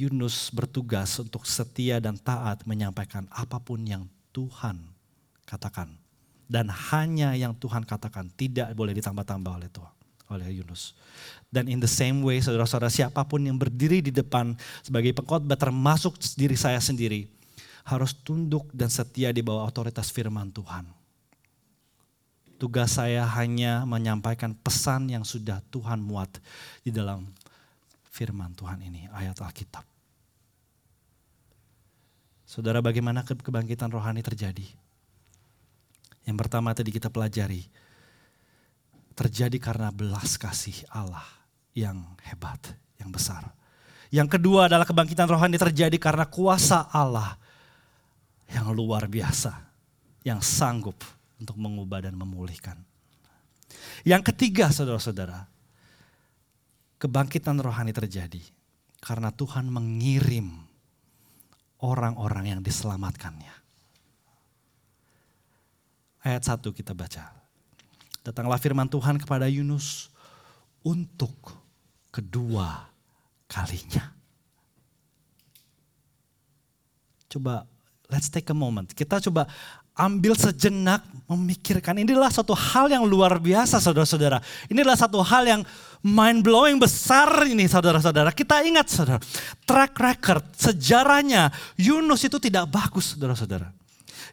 [0.00, 4.80] Yunus bertugas untuk setia dan taat menyampaikan apa pun yang Tuhan
[5.44, 5.99] katakan.
[6.50, 9.94] Dan hanya yang Tuhan katakan tidak boleh ditambah-tambah oleh Tuhan
[10.30, 10.94] oleh Yunus.
[11.50, 16.14] Dan in the same way saudara-saudara siapa pun yang berdiri di depan sebagai pengkhotbah termasuk
[16.38, 17.26] diri saya sendiri
[17.82, 20.86] harus tunduk dan setia di bawah otoritas firman Tuhan.
[22.60, 26.28] Tugas saya hanya menyampaikan pesan yang sudah Tuhan muat
[26.84, 27.24] di dalam
[28.12, 29.82] firman Tuhan ini, ayat Alkitab.
[32.44, 34.66] Saudara bagaimana kebangkitan rohani terjadi?
[36.24, 37.64] Yang pertama tadi kita pelajari,
[39.16, 41.24] terjadi karena belas kasih Allah
[41.76, 43.52] yang hebat, yang besar.
[44.10, 47.38] Yang kedua adalah kebangkitan rohani terjadi karena kuasa Allah
[48.50, 49.54] yang luar biasa,
[50.26, 50.98] yang sanggup
[51.38, 52.80] untuk mengubah dan memulihkan.
[54.02, 55.46] Yang ketiga saudara-saudara,
[56.98, 58.42] kebangkitan rohani terjadi
[58.98, 60.52] karena Tuhan mengirim
[61.80, 63.59] orang-orang yang diselamatkannya.
[66.20, 67.32] Ayat 1 kita baca.
[68.20, 70.12] Datanglah firman Tuhan kepada Yunus
[70.84, 71.32] untuk
[72.12, 72.88] kedua
[73.48, 74.12] kalinya.
[77.30, 77.64] Coba
[78.12, 78.92] let's take a moment.
[78.92, 79.48] Kita coba
[79.96, 81.96] ambil sejenak memikirkan.
[82.00, 84.40] Inilah satu hal yang luar biasa saudara-saudara.
[84.68, 85.62] Inilah satu hal yang
[86.04, 88.32] mind blowing besar ini saudara-saudara.
[88.32, 89.20] Kita ingat saudara,
[89.64, 91.48] track record, sejarahnya
[91.80, 93.79] Yunus itu tidak bagus saudara-saudara.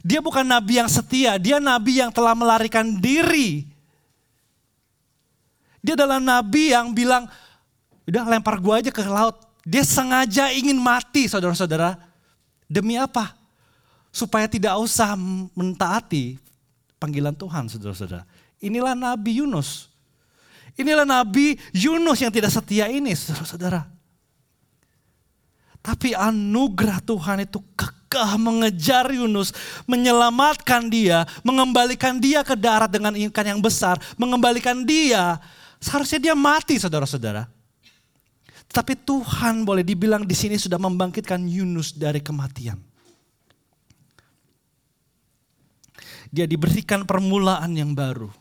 [0.08, 3.68] Dia bukan nabi yang setia, dia nabi yang telah melarikan diri.
[5.84, 7.28] Dia adalah nabi yang bilang,
[8.08, 9.36] udah lempar gua aja ke laut.
[9.68, 12.00] Dia sengaja ingin mati saudara-saudara.
[12.72, 13.36] Demi apa?
[14.18, 15.14] supaya tidak usah
[15.54, 16.42] mentaati
[16.98, 18.26] panggilan Tuhan saudara-saudara.
[18.58, 19.94] Inilah Nabi Yunus.
[20.74, 23.86] Inilah Nabi Yunus yang tidak setia ini saudara-saudara.
[25.86, 27.62] Tapi anugerah Tuhan itu
[28.08, 29.52] kekeh mengejar Yunus,
[29.84, 35.38] menyelamatkan dia, mengembalikan dia ke darat dengan ikan yang besar, mengembalikan dia.
[35.78, 37.46] Seharusnya dia mati saudara-saudara.
[38.68, 42.80] Tapi Tuhan boleh dibilang di sini sudah membangkitkan Yunus dari kematian.
[46.32, 48.32] dia diberikan permulaan yang baru.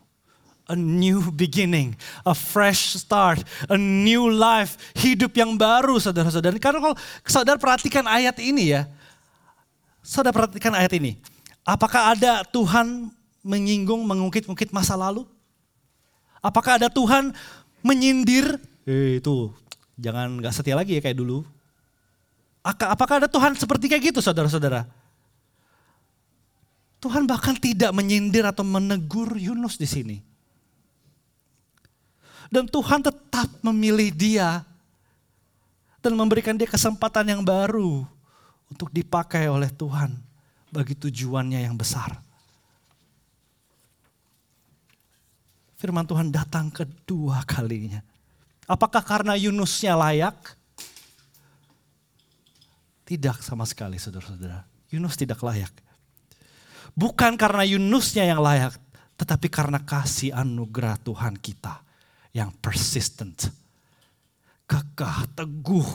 [0.67, 1.95] A new beginning,
[2.27, 3.39] a fresh start,
[3.71, 6.59] a new life, hidup yang baru saudara-saudara.
[6.59, 8.91] Karena kalau saudara perhatikan ayat ini ya,
[10.07, 11.19] saudara perhatikan ayat ini.
[11.67, 13.11] Apakah ada Tuhan
[13.43, 15.27] menyinggung, mengungkit-ungkit masa lalu?
[16.39, 17.35] Apakah ada Tuhan
[17.83, 18.63] menyindir?
[18.87, 19.51] Eh itu
[19.99, 21.43] jangan gak setia lagi ya kayak dulu.
[22.63, 24.87] Apakah ada Tuhan seperti kayak gitu saudara-saudara?
[27.03, 30.19] Tuhan bahkan tidak menyindir atau menegur Yunus di sini.
[32.47, 34.63] Dan Tuhan tetap memilih dia
[35.99, 38.07] dan memberikan dia kesempatan yang baru
[38.71, 40.15] untuk dipakai oleh Tuhan
[40.71, 42.19] bagi tujuannya yang besar.
[45.77, 48.01] Firman Tuhan datang kedua kalinya.
[48.67, 50.35] Apakah karena Yunusnya layak?
[53.07, 54.67] Tidak sama sekali saudara-saudara.
[54.91, 55.71] Yunus tidak layak.
[56.97, 58.75] Bukan karena Yunusnya yang layak,
[59.15, 61.79] tetapi karena kasih anugerah Tuhan kita
[62.35, 63.47] yang persistent.
[64.67, 65.87] Kekah, teguh,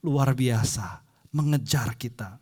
[0.00, 1.03] luar biasa,
[1.34, 2.38] mengejar kita.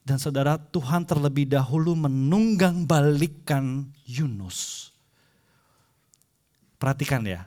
[0.00, 4.88] Dan saudara, Tuhan terlebih dahulu menunggang balikan Yunus.
[6.80, 7.44] Perhatikan ya,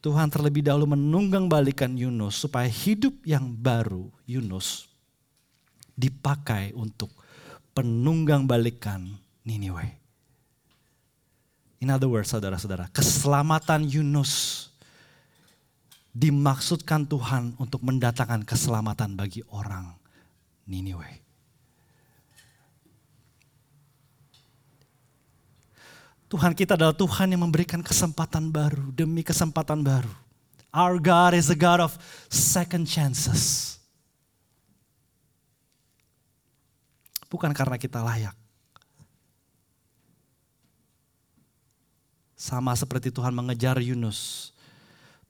[0.00, 4.88] Tuhan terlebih dahulu menunggang balikan Yunus supaya hidup yang baru Yunus
[5.92, 7.12] dipakai untuk
[7.76, 9.04] penunggang balikan
[9.44, 10.00] Niniwe.
[11.84, 14.72] In other words, saudara-saudara, keselamatan Yunus
[16.14, 19.90] dimaksudkan Tuhan untuk mendatangkan keselamatan bagi orang
[20.70, 21.20] Niniwe.
[26.30, 30.10] Tuhan kita adalah Tuhan yang memberikan kesempatan baru demi kesempatan baru.
[30.74, 31.94] Our God is a God of
[32.26, 33.74] second chances.
[37.30, 38.34] Bukan karena kita layak.
[42.34, 44.53] Sama seperti Tuhan mengejar Yunus,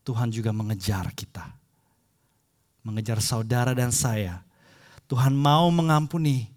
[0.05, 1.49] Tuhan juga mengejar kita.
[2.85, 4.45] Mengejar saudara dan saya.
[5.09, 6.53] Tuhan mau mengampuni.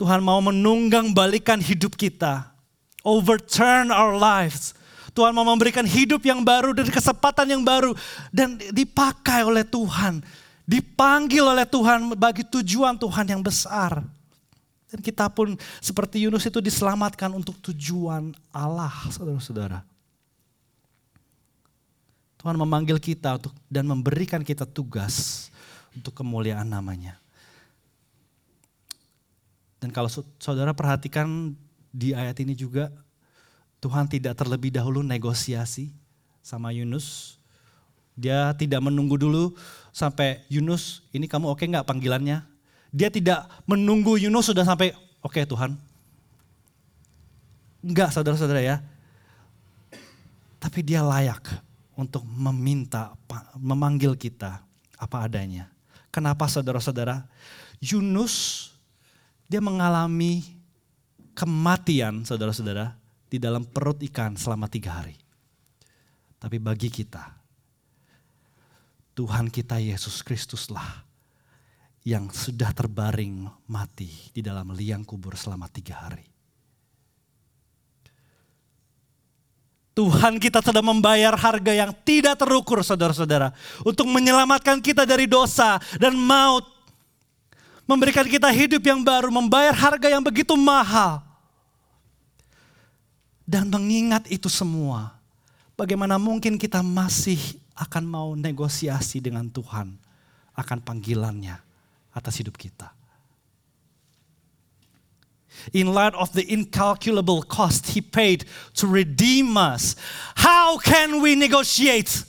[0.00, 2.58] Tuhan mau menunggang balikan hidup kita
[3.08, 4.76] overturn our lives.
[5.16, 7.90] Tuhan mau memberikan hidup yang baru dan kesempatan yang baru
[8.30, 10.22] dan dipakai oleh Tuhan,
[10.62, 13.98] dipanggil oleh Tuhan bagi tujuan Tuhan yang besar.
[14.88, 19.82] Dan kita pun seperti Yunus itu diselamatkan untuk tujuan Allah, saudara-saudara.
[22.38, 25.48] Tuhan memanggil kita untuk dan memberikan kita tugas
[25.90, 27.18] untuk kemuliaan namanya.
[29.82, 31.54] Dan kalau saudara perhatikan
[31.90, 32.90] di ayat ini juga
[33.78, 35.90] Tuhan tidak terlebih dahulu negosiasi
[36.42, 37.38] sama Yunus.
[38.18, 39.54] Dia tidak menunggu dulu
[39.94, 42.42] sampai Yunus, ini kamu oke okay nggak panggilannya?
[42.90, 44.90] Dia tidak menunggu Yunus sudah sampai,
[45.22, 45.78] oke okay, Tuhan.
[47.78, 48.82] Enggak saudara-saudara ya.
[50.58, 51.62] Tapi dia layak
[51.98, 53.18] untuk meminta,
[53.58, 54.62] memanggil kita
[54.94, 55.66] apa adanya.
[56.14, 57.26] Kenapa saudara-saudara?
[57.82, 58.70] Yunus
[59.50, 60.46] dia mengalami
[61.34, 62.94] kematian saudara-saudara
[63.26, 65.18] di dalam perut ikan selama tiga hari.
[66.38, 67.34] Tapi bagi kita,
[69.18, 71.02] Tuhan kita Yesus Kristuslah
[72.06, 76.37] yang sudah terbaring mati di dalam liang kubur selama tiga hari.
[79.98, 83.50] Tuhan kita sudah membayar harga yang tidak terukur saudara-saudara.
[83.82, 86.62] Untuk menyelamatkan kita dari dosa dan maut.
[87.82, 91.18] Memberikan kita hidup yang baru, membayar harga yang begitu mahal.
[93.42, 95.18] Dan mengingat itu semua,
[95.74, 97.40] bagaimana mungkin kita masih
[97.74, 99.98] akan mau negosiasi dengan Tuhan
[100.54, 101.58] akan panggilannya
[102.14, 102.97] atas hidup kita.
[105.72, 108.48] In light of the incalculable cost he paid
[108.78, 109.96] to redeem us,
[110.38, 112.24] how can we negotiate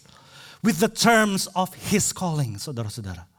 [0.63, 3.29] with the terms of his calling, saudara-saudara?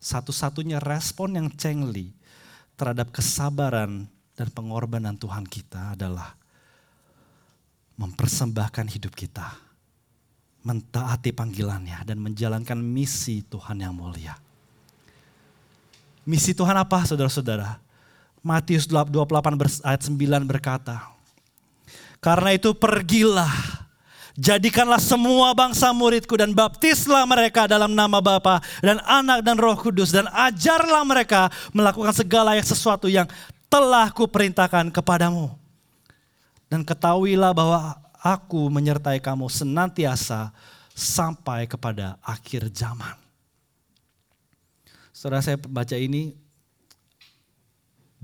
[0.00, 2.16] Satu-satunya respon yang cengli
[2.80, 6.32] terhadap kesabaran dan pengorbanan Tuhan kita adalah
[8.00, 9.52] mempersembahkan hidup kita,
[10.64, 14.32] mentaati panggilannya dan menjalankan misi Tuhan yang mulia.
[16.30, 17.82] Misi Tuhan apa saudara-saudara?
[18.38, 20.14] Matius 28 ayat 9
[20.46, 21.10] berkata,
[22.22, 23.50] Karena itu pergilah
[24.40, 30.16] Jadikanlah semua bangsa muridku dan baptislah mereka dalam nama Bapa dan Anak dan Roh Kudus
[30.16, 33.28] dan ajarlah mereka melakukan segala yang sesuatu yang
[33.68, 35.52] telah kuperintahkan kepadamu.
[36.72, 40.56] Dan ketahuilah bahwa aku menyertai kamu senantiasa
[40.96, 43.19] sampai kepada akhir zaman.
[45.20, 46.32] Saudara saya baca ini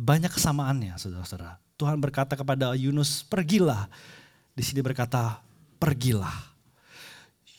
[0.00, 1.60] banyak kesamaannya saudara-saudara.
[1.76, 3.84] Tuhan berkata kepada Yunus, pergilah.
[4.56, 5.44] Di sini berkata,
[5.76, 6.32] pergilah.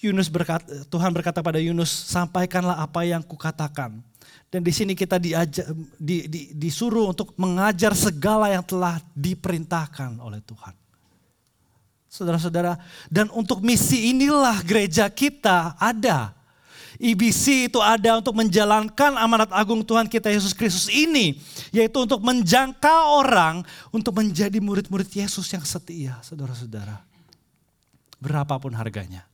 [0.02, 4.02] Yunus berkata, Tuhan berkata pada Yunus, sampaikanlah apa yang kukatakan.
[4.50, 5.70] Dan di sini kita diajar,
[6.02, 10.74] di, di, disuruh untuk mengajar segala yang telah diperintahkan oleh Tuhan.
[12.10, 16.37] Saudara-saudara, dan untuk misi inilah gereja kita ada.
[16.98, 21.38] IBC itu ada untuk menjalankan amanat agung Tuhan kita Yesus Kristus ini.
[21.70, 23.62] Yaitu untuk menjangkau orang
[23.94, 27.06] untuk menjadi murid-murid Yesus yang setia, saudara-saudara.
[28.18, 29.30] Berapapun harganya.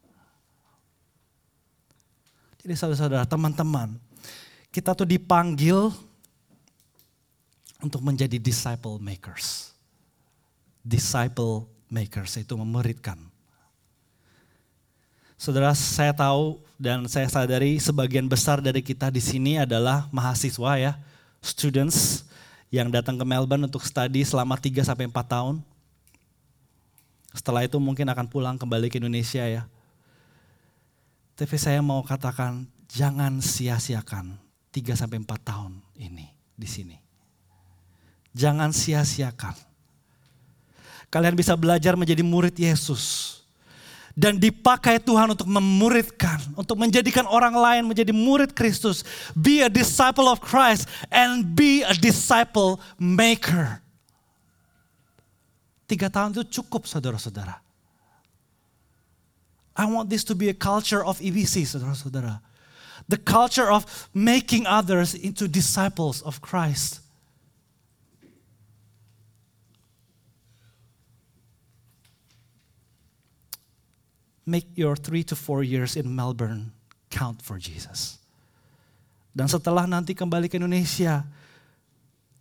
[2.60, 3.96] Jadi saudara-saudara, teman-teman,
[4.72, 5.92] kita tuh dipanggil
[7.84, 9.76] untuk menjadi disciple makers.
[10.84, 13.33] Disciple makers itu memuridkan.
[15.38, 20.94] Saudara, saya tahu dan saya sadari sebagian besar dari kita di sini adalah mahasiswa ya,
[21.44, 22.28] students
[22.74, 25.56] yang datang ke Melbourne untuk studi selama 3 sampai 4 tahun.
[27.34, 29.66] Setelah itu mungkin akan pulang kembali ke Indonesia ya.
[31.34, 34.38] Tapi saya mau katakan jangan sia-siakan
[34.74, 36.98] 3 sampai 4 tahun ini di sini.
[38.34, 39.54] Jangan sia-siakan.
[41.14, 43.43] Kalian bisa belajar menjadi murid Yesus.
[44.14, 49.02] Dan dipakai Tuhan untuk memuridkan, untuk menjadikan orang lain menjadi murid Kristus.
[49.34, 53.82] Be a disciple of Christ and be a disciple maker.
[55.90, 57.58] Tiga tahun itu cukup saudara-saudara.
[59.74, 62.40] I want this to be a culture of EBC, saudara-saudara.
[63.10, 63.84] The culture of
[64.14, 67.03] making others into disciples of Christ.
[74.44, 76.76] Make your three to four years in Melbourne
[77.08, 78.20] count for Jesus.
[79.34, 81.26] Dan setelah nanti kembali ke Indonesia,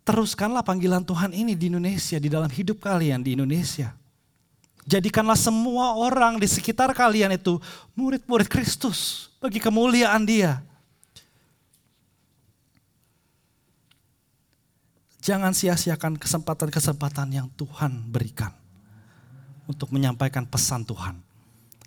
[0.03, 3.95] teruskanlah panggilan Tuhan ini di Indonesia, di dalam hidup kalian di Indonesia.
[4.83, 7.55] Jadikanlah semua orang di sekitar kalian itu
[7.95, 10.59] murid-murid Kristus bagi kemuliaan Dia.
[15.23, 18.51] Jangan sia-siakan kesempatan-kesempatan yang Tuhan berikan
[19.63, 21.15] untuk menyampaikan pesan Tuhan,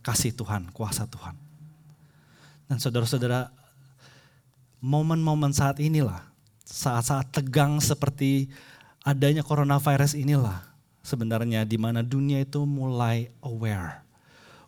[0.06, 1.34] kasih Tuhan, kuasa Tuhan.
[2.70, 3.50] Dan saudara-saudara,
[4.78, 6.22] momen-momen saat inilah,
[6.62, 8.46] saat-saat tegang seperti
[9.02, 10.62] adanya coronavirus inilah,
[11.02, 14.06] sebenarnya di mana dunia itu mulai aware.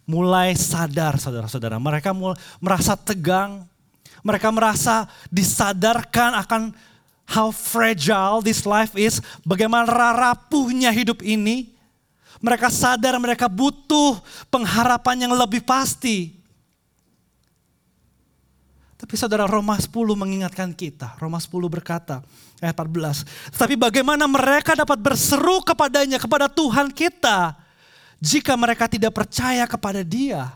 [0.08, 1.78] Mulai sadar saudara-saudara.
[1.78, 3.68] Mereka mulai merasa tegang.
[4.24, 6.62] Mereka merasa disadarkan akan
[7.28, 9.20] how fragile this life is.
[9.44, 9.86] Bagaimana
[10.16, 11.77] rapuhnya hidup ini.
[12.38, 16.38] Mereka sadar mereka butuh pengharapan yang lebih pasti.
[18.98, 21.14] Tapi saudara Roma 10 mengingatkan kita.
[21.22, 22.18] Roma 10 berkata,
[22.58, 23.54] ayat 14.
[23.54, 27.54] Tapi bagaimana mereka dapat berseru kepadanya, kepada Tuhan kita,
[28.18, 30.50] jika mereka tidak percaya kepada dia.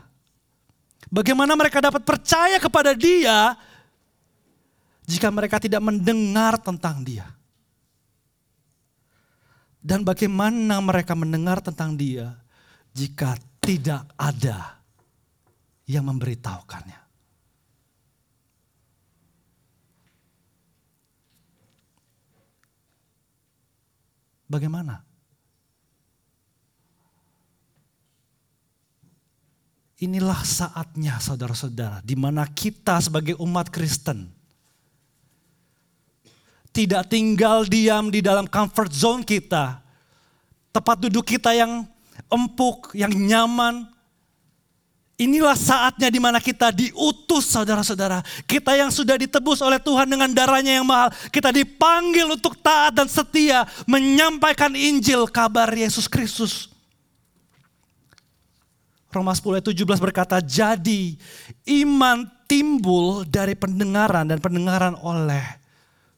[1.07, 3.55] Bagaimana mereka dapat percaya kepada dia,
[5.07, 7.27] jika mereka tidak mendengar tentang dia.
[9.83, 12.31] Dan bagaimana mereka mendengar tentang dia,
[12.95, 14.79] jika tidak ada
[15.83, 17.03] yang memberitahukannya.
[24.47, 25.03] Bagaimana?
[29.99, 34.42] Inilah saatnya saudara-saudara, di mana kita sebagai umat Kristen
[36.73, 39.79] tidak tinggal diam di dalam comfort zone kita.
[40.73, 41.85] Tempat duduk kita yang
[42.33, 43.93] empuk, yang nyaman,
[45.13, 48.25] Inilah saatnya di mana kita diutus saudara-saudara.
[48.49, 51.13] Kita yang sudah ditebus oleh Tuhan dengan darahnya yang mahal.
[51.29, 56.65] Kita dipanggil untuk taat dan setia menyampaikan Injil kabar Yesus Kristus.
[59.13, 61.13] Roma 10 ayat 17 berkata, jadi
[61.85, 65.62] iman timbul dari pendengaran dan pendengaran oleh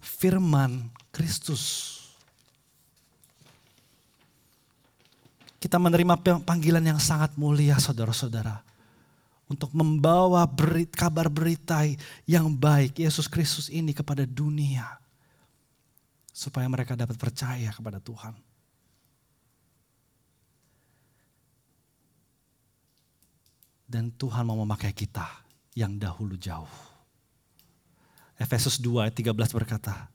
[0.05, 1.97] firman Kristus.
[5.57, 8.61] Kita menerima panggilan yang sangat mulia saudara-saudara
[9.49, 11.81] untuk membawa berit, kabar berita
[12.29, 14.85] yang baik Yesus Kristus ini kepada dunia.
[16.29, 18.35] Supaya mereka dapat percaya kepada Tuhan.
[23.85, 25.25] Dan Tuhan mau memakai kita
[25.77, 26.84] yang dahulu jauh.
[28.35, 30.11] Efesus 2 ayat 13 berkata,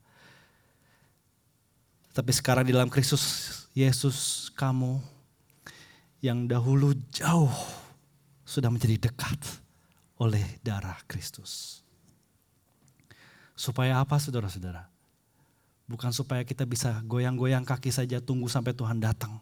[2.11, 3.23] tapi sekarang di dalam Kristus
[3.71, 4.99] Yesus kamu
[6.19, 7.55] yang dahulu jauh
[8.43, 9.39] sudah menjadi dekat
[10.19, 11.79] oleh darah Kristus.
[13.55, 14.91] Supaya apa saudara-saudara?
[15.87, 19.39] Bukan supaya kita bisa goyang-goyang kaki saja tunggu sampai Tuhan datang.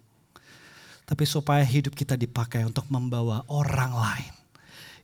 [1.10, 4.34] Tapi supaya hidup kita dipakai untuk membawa orang lain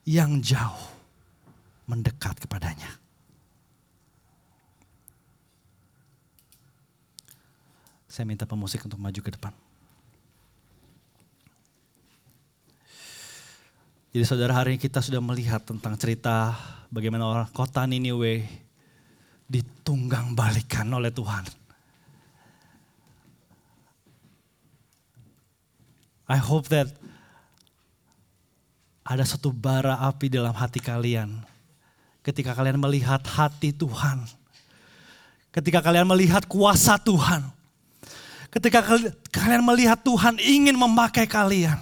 [0.05, 0.93] yang jauh
[1.89, 3.05] mendekat kepadanya.
[8.16, 9.51] Saya minta pemusik untuk maju ke depan.
[14.16, 16.55] Jadi saudara hari ini kita sudah melihat tentang cerita
[16.88, 18.47] bagaimana orang kota Niniwe
[19.51, 21.43] ditunggang balikan oleh Tuhan.
[26.32, 26.88] I hope that
[29.03, 31.43] ada satu bara api dalam hati kalian
[32.24, 34.24] ketika kalian melihat hati Tuhan.
[35.51, 37.64] Ketika kalian melihat kuasa Tuhan.
[38.56, 38.80] Ketika
[39.36, 41.76] kalian melihat Tuhan ingin memakai kalian.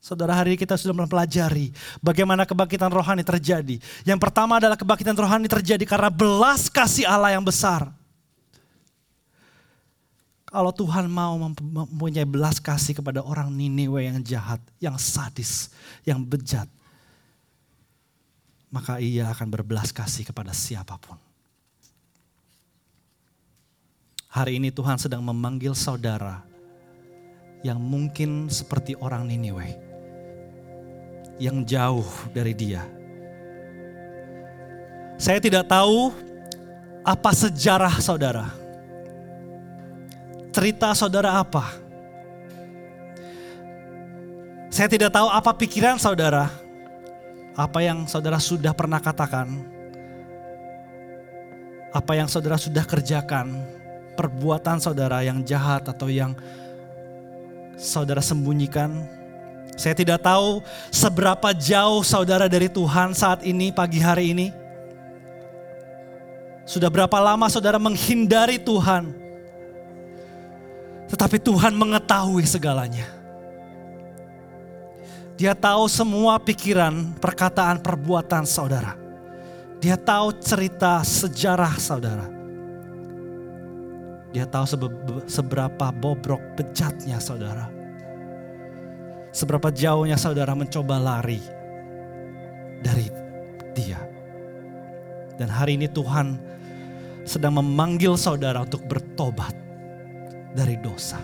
[0.00, 3.76] Saudara hari ini kita sudah mempelajari bagaimana kebangkitan rohani terjadi.
[4.08, 7.92] Yang pertama adalah kebangkitan rohani terjadi karena belas kasih Allah yang besar.
[10.48, 15.68] Kalau Tuhan mau mempunyai belas kasih kepada orang Niniwe yang jahat, yang sadis,
[16.02, 16.66] yang bejat,
[18.72, 21.29] maka ia akan berbelas kasih kepada siapa pun.
[24.30, 26.46] Hari ini Tuhan sedang memanggil saudara
[27.66, 29.74] yang mungkin seperti orang Niniwe.
[31.42, 32.86] Yang jauh dari dia.
[35.18, 36.14] Saya tidak tahu
[37.02, 38.54] apa sejarah saudara.
[40.54, 41.74] Cerita saudara apa.
[44.70, 46.46] Saya tidak tahu apa pikiran saudara.
[47.58, 49.58] Apa yang saudara sudah pernah katakan.
[51.90, 53.79] Apa yang saudara sudah kerjakan
[54.20, 56.36] perbuatan saudara yang jahat atau yang
[57.80, 58.92] saudara sembunyikan.
[59.80, 60.60] Saya tidak tahu
[60.92, 64.52] seberapa jauh saudara dari Tuhan saat ini, pagi hari ini.
[66.68, 69.08] Sudah berapa lama saudara menghindari Tuhan.
[71.08, 73.08] Tetapi Tuhan mengetahui segalanya.
[75.40, 79.00] Dia tahu semua pikiran, perkataan, perbuatan saudara.
[79.80, 82.39] Dia tahu cerita sejarah saudara.
[84.30, 84.62] Dia tahu
[85.26, 87.66] seberapa bobrok bejatnya saudara.
[89.34, 91.42] Seberapa jauhnya saudara mencoba lari
[92.82, 93.06] dari
[93.74, 93.98] dia.
[95.34, 96.38] Dan hari ini Tuhan
[97.26, 99.54] sedang memanggil saudara untuk bertobat
[100.54, 101.18] dari dosa.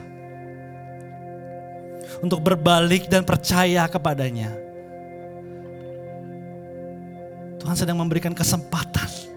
[2.22, 4.50] Untuk berbalik dan percaya kepadanya.
[7.62, 9.35] Tuhan sedang memberikan kesempatan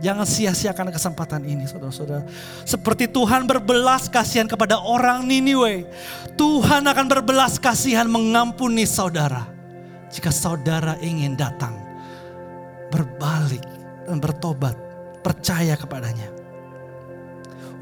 [0.00, 2.24] Jangan sia-siakan kesempatan ini saudara-saudara.
[2.64, 5.84] Seperti Tuhan berbelas kasihan kepada orang Niniwe.
[6.40, 9.44] Tuhan akan berbelas kasihan mengampuni saudara.
[10.08, 11.76] Jika saudara ingin datang.
[12.88, 13.60] Berbalik
[14.08, 14.72] dan bertobat.
[15.20, 16.32] Percaya kepadanya.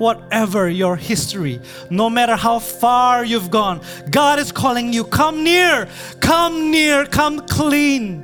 [0.02, 5.86] Whatever your history, no matter how far you've gone, God is calling you, come near,
[6.18, 8.22] come near, come clean.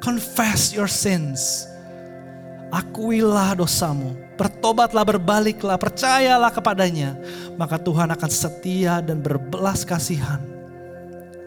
[0.00, 1.75] Confess your sins
[2.70, 7.14] akuilah dosamu, bertobatlah, berbaliklah, percayalah kepadanya,
[7.54, 10.42] maka Tuhan akan setia dan berbelas kasihan,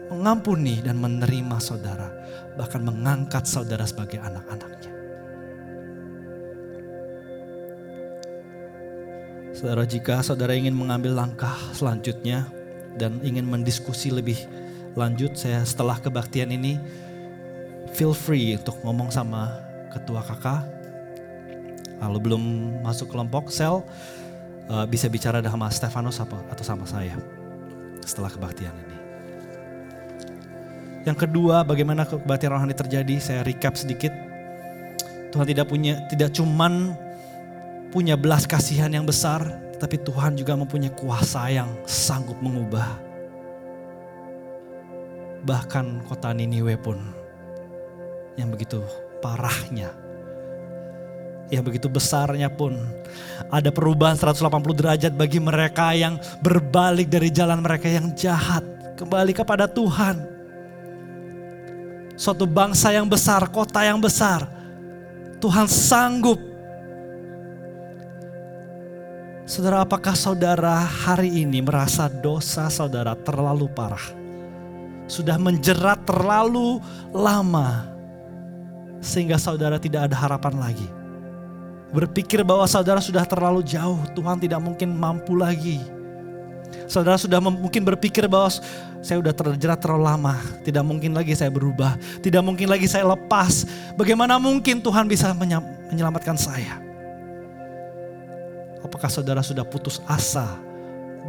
[0.08, 2.08] mengampuni dan menerima saudara,
[2.56, 4.92] bahkan mengangkat saudara sebagai anak-anaknya.
[9.52, 12.48] Saudara, jika saudara ingin mengambil langkah selanjutnya
[12.96, 14.40] dan ingin mendiskusi lebih
[14.96, 16.80] lanjut, saya setelah kebaktian ini,
[17.92, 19.52] feel free untuk ngomong sama
[19.92, 20.79] ketua kakak
[22.00, 22.42] Lalu belum
[22.80, 23.84] masuk kelompok sel
[24.72, 27.16] uh, bisa bicara sama Stefanus atau sama saya
[28.00, 28.96] setelah kebaktian ini.
[31.04, 33.16] Yang kedua, bagaimana kebaktian rohani terjadi?
[33.20, 34.12] Saya recap sedikit.
[35.32, 36.92] Tuhan tidak punya tidak cuman
[37.88, 39.40] punya belas kasihan yang besar,
[39.80, 43.00] tapi Tuhan juga mempunyai kuasa yang sanggup mengubah.
[45.40, 47.00] Bahkan kota Niniwe pun
[48.36, 48.84] yang begitu
[49.24, 50.09] parahnya
[51.50, 52.78] yang begitu besarnya pun
[53.50, 58.62] ada perubahan 180 derajat bagi mereka yang berbalik dari jalan mereka yang jahat
[58.94, 60.22] kembali kepada Tuhan.
[62.14, 64.46] Suatu bangsa yang besar, kota yang besar.
[65.42, 66.38] Tuhan sanggup.
[69.48, 74.14] Saudara, apakah saudara hari ini merasa dosa saudara terlalu parah?
[75.10, 76.78] Sudah menjerat terlalu
[77.10, 77.90] lama
[79.02, 80.99] sehingga saudara tidak ada harapan lagi
[81.90, 85.82] Berpikir bahwa saudara sudah terlalu jauh, Tuhan tidak mungkin mampu lagi.
[86.86, 88.50] Saudara sudah mungkin berpikir bahwa
[89.02, 93.66] saya sudah terjerat terlalu lama, tidak mungkin lagi saya berubah, tidak mungkin lagi saya lepas.
[93.98, 96.78] Bagaimana mungkin Tuhan bisa menyelamatkan saya?
[98.86, 100.46] Apakah saudara sudah putus asa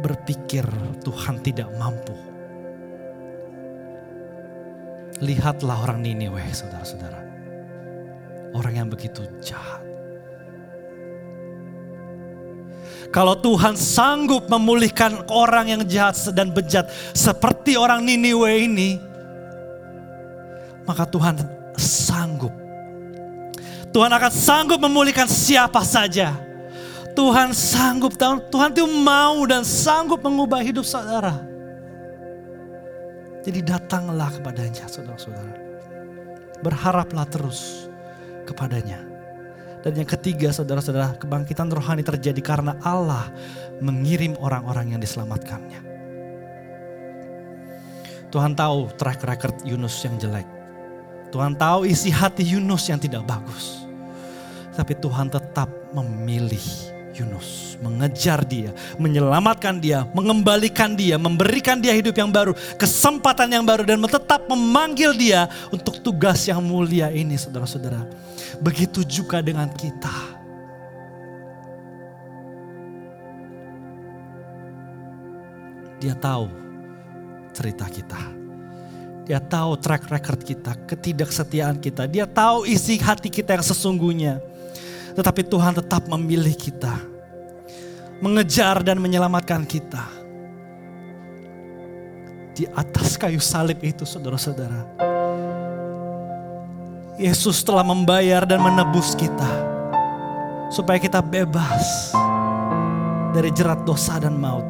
[0.02, 0.66] berpikir
[1.02, 2.14] Tuhan tidak mampu?
[5.22, 7.22] Lihatlah orang Niniwe, saudara-saudara.
[8.58, 9.81] Orang yang begitu jahat.
[13.12, 18.96] Kalau Tuhan sanggup memulihkan orang yang jahat dan bejat seperti orang Niniwe ini,
[20.88, 21.36] maka Tuhan
[21.76, 22.56] sanggup.
[23.92, 26.32] Tuhan akan sanggup memulihkan siapa saja.
[27.12, 28.16] Tuhan sanggup,
[28.48, 31.44] Tuhan itu mau dan sanggup mengubah hidup saudara.
[33.44, 35.52] Jadi datanglah kepadanya saudara-saudara.
[36.64, 37.92] Berharaplah terus
[38.48, 39.11] kepadanya.
[39.82, 43.34] Dan yang ketiga saudara-saudara kebangkitan rohani terjadi karena Allah
[43.82, 45.82] mengirim orang-orang yang diselamatkannya.
[48.30, 50.48] Tuhan tahu track record Yunus yang jelek.
[51.34, 53.84] Tuhan tahu isi hati Yunus yang tidak bagus.
[54.72, 56.62] Tapi Tuhan tetap memilih
[57.12, 63.84] Yunus, mengejar dia, menyelamatkan dia, mengembalikan dia, memberikan dia hidup yang baru, kesempatan yang baru
[63.84, 68.08] dan tetap memanggil dia untuk tugas yang mulia ini saudara-saudara.
[68.64, 70.40] Begitu juga dengan kita.
[76.00, 76.50] Dia tahu
[77.52, 78.22] cerita kita.
[79.22, 82.10] Dia tahu track record kita, ketidaksetiaan kita.
[82.10, 84.42] Dia tahu isi hati kita yang sesungguhnya.
[85.12, 86.96] Tetapi Tuhan tetap memilih kita.
[88.22, 90.04] Mengejar dan menyelamatkan kita.
[92.52, 95.12] Di atas kayu salib itu saudara-saudara
[97.20, 99.46] Yesus telah membayar dan menebus kita.
[100.72, 102.10] Supaya kita bebas
[103.36, 104.64] dari jerat dosa dan maut.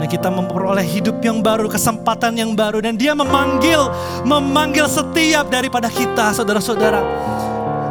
[0.00, 2.80] Dan kita memperoleh hidup yang baru, kesempatan yang baru.
[2.80, 3.90] Dan dia memanggil,
[4.24, 7.02] memanggil setiap daripada kita saudara-saudara.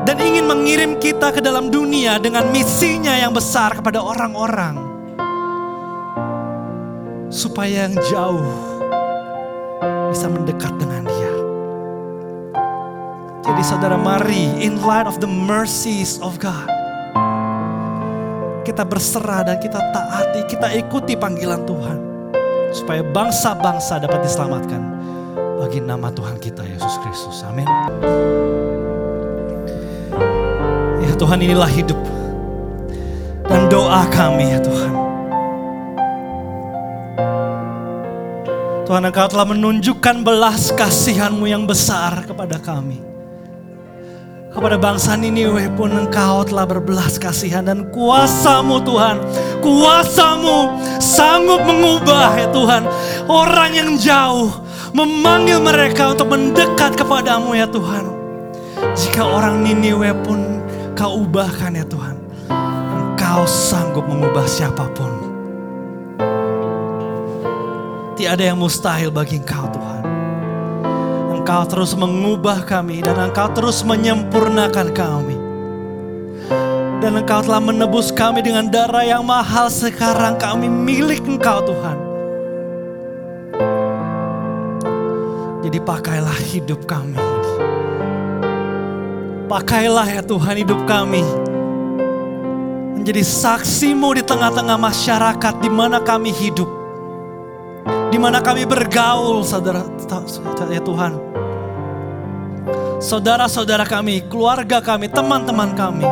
[0.10, 4.74] Dan ingin mengirim kita ke dalam dunia dengan misinya yang besar kepada orang-orang.
[7.30, 8.42] Supaya yang jauh
[10.10, 11.34] bisa mendekat dengan dia.
[13.46, 16.66] Jadi saudara mari in light of the mercies of God.
[18.66, 21.98] Kita berserah dan kita taati, kita ikuti panggilan Tuhan.
[22.74, 24.82] Supaya bangsa-bangsa dapat diselamatkan
[25.62, 27.46] bagi nama Tuhan kita Yesus Kristus.
[27.46, 27.70] Amin.
[31.20, 32.00] Tuhan inilah hidup
[33.44, 34.94] dan doa kami ya Tuhan.
[38.88, 43.04] Tuhan Engkau telah menunjukkan belas kasihanmu yang besar kepada kami.
[44.50, 49.22] Kepada bangsa Niniwe pun engkau telah berbelas kasihan dan kuasamu Tuhan.
[49.62, 52.84] Kuasamu sanggup mengubah ya Tuhan.
[53.30, 54.50] Orang yang jauh
[54.90, 58.10] memanggil mereka untuk mendekat kepadamu ya Tuhan.
[58.98, 60.59] Jika orang Niniwe pun
[61.00, 62.20] kau ubahkan ya Tuhan.
[62.92, 65.08] Engkau sanggup mengubah siapa pun.
[68.20, 70.04] Tiada yang mustahil bagi engkau Tuhan.
[71.40, 75.40] Engkau terus mengubah kami dan Engkau terus menyempurnakan kami.
[77.00, 81.98] Dan Engkau telah menebus kami dengan darah yang mahal sekarang kami milik Engkau Tuhan.
[85.64, 87.39] Jadi pakailah hidup kami.
[89.50, 91.26] Pakailah ya Tuhan hidup kami.
[92.94, 96.70] Menjadi saksimu di tengah-tengah masyarakat di mana kami hidup.
[98.14, 99.82] Di mana kami bergaul saudara
[100.70, 101.40] ya Tuhan
[103.00, 106.08] saudara-saudara kami, keluarga kami, teman-teman kami.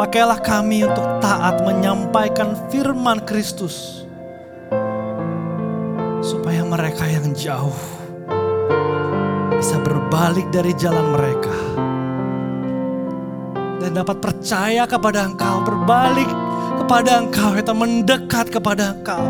[0.00, 4.08] Pakailah kami untuk taat menyampaikan firman Kristus.
[6.24, 7.76] Supaya mereka yang jauh
[9.62, 11.54] bisa berbalik dari jalan mereka.
[13.78, 16.26] Dan dapat percaya kepada engkau, berbalik
[16.82, 19.22] kepada engkau, kita mendekat kepada engkau.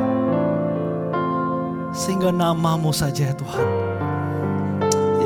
[1.92, 3.68] Sehingga namamu saja ya Tuhan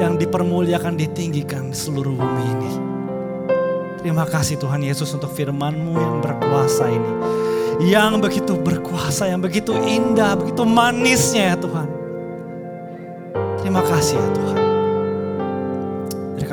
[0.02, 2.72] yang dipermuliakan, ditinggikan seluruh bumi ini.
[4.02, 7.12] Terima kasih Tuhan Yesus untuk firman-Mu yang berkuasa ini.
[7.86, 11.88] Yang begitu berkuasa, yang begitu indah, begitu manisnya ya Tuhan.
[13.62, 14.65] Terima kasih ya Tuhan.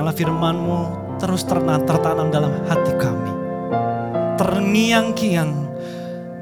[0.03, 0.79] Berikanlah firman-Mu
[1.15, 3.31] terus tertanam dalam hati kami.
[4.35, 5.55] Terngiang-kiang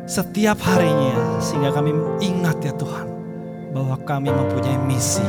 [0.09, 1.93] setiap harinya sehingga kami
[2.25, 3.05] ingat ya Tuhan
[3.69, 5.21] bahwa kami mempunyai misi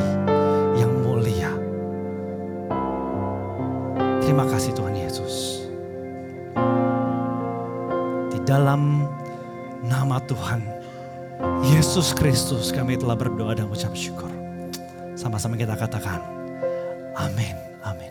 [4.23, 5.61] Terima kasih Tuhan Yesus.
[8.33, 9.05] Di dalam
[9.85, 10.65] nama Tuhan
[11.69, 14.33] Yesus Kristus kami telah berdoa dan ucap syukur.
[15.13, 16.17] Sama-sama kita katakan
[17.13, 17.53] amin,
[17.85, 18.09] amin.